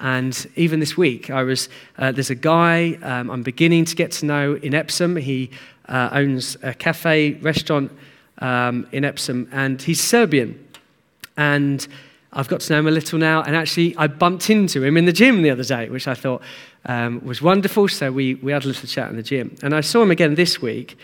And 0.00 0.46
even 0.56 0.80
this 0.80 0.96
week, 0.96 1.30
I 1.30 1.44
was, 1.44 1.68
uh, 1.96 2.10
there's 2.10 2.30
a 2.30 2.34
guy 2.34 2.98
um, 3.02 3.30
I'm 3.30 3.42
beginning 3.42 3.84
to 3.84 3.94
get 3.94 4.10
to 4.12 4.26
know 4.26 4.54
in 4.54 4.74
Epsom. 4.74 5.14
He 5.16 5.50
uh, 5.88 6.08
owns 6.12 6.56
a 6.62 6.74
cafe, 6.74 7.34
restaurant 7.34 7.92
um, 8.38 8.86
in 8.90 9.04
Epsom, 9.04 9.48
and 9.52 9.80
he's 9.80 10.00
Serbian. 10.00 10.58
And 11.36 11.86
I've 12.32 12.48
got 12.48 12.60
to 12.62 12.72
know 12.72 12.80
him 12.80 12.88
a 12.88 12.90
little 12.90 13.18
now. 13.18 13.42
And 13.42 13.54
actually, 13.54 13.96
I 13.96 14.08
bumped 14.08 14.50
into 14.50 14.82
him 14.82 14.96
in 14.96 15.04
the 15.04 15.12
gym 15.12 15.42
the 15.42 15.50
other 15.50 15.64
day, 15.64 15.88
which 15.88 16.08
I 16.08 16.14
thought 16.14 16.42
um, 16.86 17.24
was 17.24 17.40
wonderful. 17.40 17.86
So 17.86 18.10
we, 18.10 18.34
we 18.34 18.50
had 18.50 18.64
a 18.64 18.68
little 18.68 18.88
chat 18.88 19.08
in 19.08 19.16
the 19.16 19.22
gym. 19.22 19.56
And 19.62 19.72
I 19.72 19.82
saw 19.82 20.02
him 20.02 20.10
again 20.10 20.34
this 20.34 20.60
week, 20.60 20.98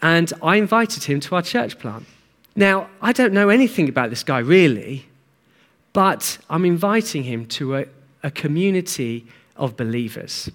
and 0.00 0.32
I 0.42 0.56
invited 0.56 1.04
him 1.04 1.20
to 1.20 1.34
our 1.34 1.42
church 1.42 1.78
plant. 1.78 2.06
Now, 2.54 2.88
I 3.00 3.12
don't 3.12 3.32
know 3.32 3.48
anything 3.48 3.88
about 3.88 4.10
this 4.10 4.22
guy 4.22 4.38
really, 4.38 5.06
but 5.92 6.38
I'm 6.50 6.64
inviting 6.64 7.24
him 7.24 7.46
to 7.46 7.76
a, 7.76 7.86
a 8.22 8.30
community 8.30 9.26
of 9.56 9.76
believers. 9.76 10.50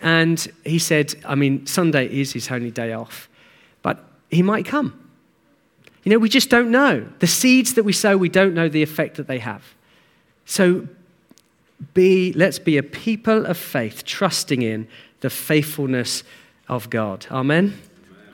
And 0.00 0.46
he 0.64 0.78
said, 0.78 1.14
I 1.24 1.34
mean, 1.34 1.66
Sunday 1.66 2.06
is 2.06 2.32
his 2.32 2.50
only 2.50 2.70
day 2.70 2.92
off, 2.92 3.28
but 3.82 4.02
he 4.30 4.42
might 4.42 4.64
come. 4.64 5.08
You 6.04 6.10
know, 6.10 6.18
we 6.18 6.28
just 6.28 6.48
don't 6.48 6.70
know. 6.70 7.06
The 7.18 7.26
seeds 7.26 7.74
that 7.74 7.84
we 7.84 7.92
sow, 7.92 8.16
we 8.16 8.30
don't 8.30 8.54
know 8.54 8.68
the 8.68 8.82
effect 8.82 9.16
that 9.16 9.26
they 9.26 9.38
have. 9.38 9.62
So 10.46 10.88
be, 11.92 12.32
let's 12.32 12.58
be 12.58 12.78
a 12.78 12.82
people 12.82 13.44
of 13.46 13.58
faith, 13.58 14.04
trusting 14.04 14.62
in 14.62 14.88
the 15.20 15.30
faithfulness 15.30 16.22
of 16.68 16.88
God. 16.88 17.26
Amen. 17.30 17.78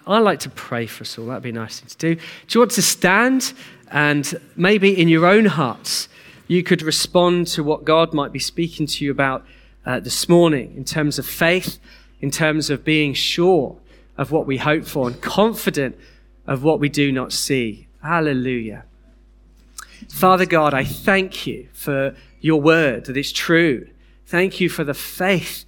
I 0.07 0.19
like 0.21 0.39
to 0.41 0.51
pray 0.51 0.87
for 0.87 1.03
us 1.03 1.19
all. 1.19 1.27
That'd 1.27 1.43
be 1.43 1.51
a 1.51 1.53
nice 1.53 1.81
thing 1.81 1.89
to 1.89 1.97
do. 1.97 2.15
Do 2.15 2.23
you 2.51 2.61
want 2.61 2.71
to 2.73 2.83
stand 2.83 3.53
and 3.91 4.41
maybe 4.55 4.99
in 5.01 5.09
your 5.09 5.27
own 5.27 5.47
hearts 5.47 6.09
you 6.47 6.63
could 6.63 6.83
respond 6.83 7.49
to 7.49 7.65
what 7.65 7.85
God 7.85 8.15
might 8.15 8.33
be 8.33 8.39
speaking 8.39 8.87
to 8.87 9.05
you 9.05 9.11
about 9.11 9.45
uh, 9.85 9.99
this 9.99 10.29
morning 10.29 10.75
in 10.77 10.85
terms 10.85 11.19
of 11.19 11.27
faith, 11.27 11.79
in 12.21 12.31
terms 12.31 12.71
of 12.71 12.85
being 12.85 13.15
sure 13.15 13.77
of 14.17 14.31
what 14.31 14.47
we 14.47 14.59
hope 14.59 14.85
for 14.85 15.09
and 15.09 15.21
confident 15.21 15.97
of 16.47 16.63
what 16.63 16.79
we 16.79 16.89
do 16.89 17.11
not 17.11 17.33
see. 17.33 17.89
Hallelujah. 18.01 18.85
Father 20.09 20.47
God, 20.47 20.73
I 20.73 20.85
thank 20.85 21.47
you 21.47 21.69
for 21.73 22.15
your 22.41 22.61
word 22.61 23.07
that 23.07 23.17
is 23.17 23.33
true. 23.33 23.89
Thank 24.27 24.61
you 24.61 24.69
for 24.69 24.85
the 24.85 24.95
faith. 24.95 25.65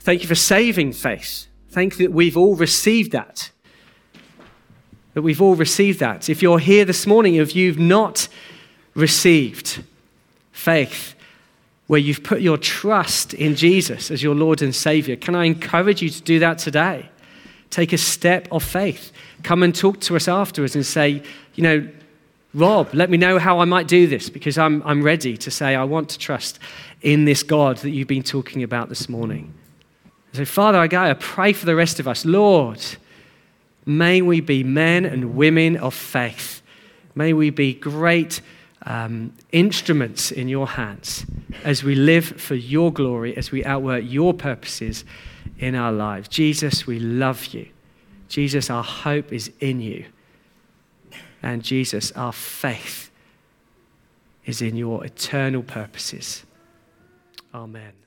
Thank 0.00 0.22
you 0.22 0.28
for 0.28 0.34
saving 0.34 0.92
faith. 0.92 1.46
Thank 1.74 1.98
you 1.98 2.06
that 2.06 2.14
we've 2.14 2.36
all 2.36 2.54
received 2.54 3.10
that. 3.10 3.50
That 5.14 5.22
we've 5.22 5.42
all 5.42 5.56
received 5.56 5.98
that. 5.98 6.30
If 6.30 6.40
you're 6.40 6.60
here 6.60 6.84
this 6.84 7.04
morning, 7.04 7.34
if 7.34 7.56
you've 7.56 7.80
not 7.80 8.28
received 8.94 9.82
faith, 10.52 11.16
where 11.88 11.98
you've 11.98 12.22
put 12.22 12.40
your 12.40 12.58
trust 12.58 13.34
in 13.34 13.56
Jesus 13.56 14.12
as 14.12 14.22
your 14.22 14.36
Lord 14.36 14.62
and 14.62 14.72
Savior, 14.72 15.16
can 15.16 15.34
I 15.34 15.46
encourage 15.46 16.00
you 16.00 16.10
to 16.10 16.22
do 16.22 16.38
that 16.38 16.58
today? 16.58 17.08
Take 17.70 17.92
a 17.92 17.98
step 17.98 18.46
of 18.52 18.62
faith. 18.62 19.10
Come 19.42 19.64
and 19.64 19.74
talk 19.74 19.98
to 20.02 20.14
us 20.14 20.28
afterwards 20.28 20.76
and 20.76 20.86
say, 20.86 21.24
you 21.56 21.64
know, 21.64 21.88
Rob, 22.54 22.94
let 22.94 23.10
me 23.10 23.16
know 23.16 23.40
how 23.40 23.58
I 23.58 23.64
might 23.64 23.88
do 23.88 24.06
this 24.06 24.30
because 24.30 24.58
I'm, 24.58 24.80
I'm 24.84 25.02
ready 25.02 25.36
to 25.38 25.50
say, 25.50 25.74
I 25.74 25.82
want 25.82 26.08
to 26.10 26.20
trust 26.20 26.60
in 27.02 27.24
this 27.24 27.42
God 27.42 27.78
that 27.78 27.90
you've 27.90 28.06
been 28.06 28.22
talking 28.22 28.62
about 28.62 28.90
this 28.90 29.08
morning. 29.08 29.52
So, 30.34 30.44
Father, 30.44 30.78
I 30.78 30.88
go, 30.88 31.00
I 31.00 31.14
pray 31.14 31.52
for 31.52 31.64
the 31.64 31.76
rest 31.76 32.00
of 32.00 32.08
us. 32.08 32.24
Lord, 32.24 32.84
may 33.86 34.20
we 34.20 34.40
be 34.40 34.64
men 34.64 35.04
and 35.04 35.36
women 35.36 35.76
of 35.76 35.94
faith. 35.94 36.60
May 37.14 37.32
we 37.32 37.50
be 37.50 37.72
great 37.72 38.40
um, 38.84 39.32
instruments 39.52 40.32
in 40.32 40.48
your 40.48 40.66
hands 40.66 41.24
as 41.62 41.84
we 41.84 41.94
live 41.94 42.26
for 42.26 42.56
your 42.56 42.92
glory, 42.92 43.36
as 43.36 43.52
we 43.52 43.64
outwork 43.64 44.02
your 44.04 44.34
purposes 44.34 45.04
in 45.60 45.76
our 45.76 45.92
lives. 45.92 46.26
Jesus, 46.26 46.84
we 46.84 46.98
love 46.98 47.46
you. 47.54 47.68
Jesus, 48.28 48.70
our 48.70 48.82
hope 48.82 49.32
is 49.32 49.52
in 49.60 49.80
you. 49.80 50.04
And 51.44 51.62
Jesus, 51.62 52.10
our 52.12 52.32
faith 52.32 53.12
is 54.46 54.60
in 54.60 54.74
your 54.74 55.04
eternal 55.04 55.62
purposes. 55.62 56.44
Amen. 57.54 58.03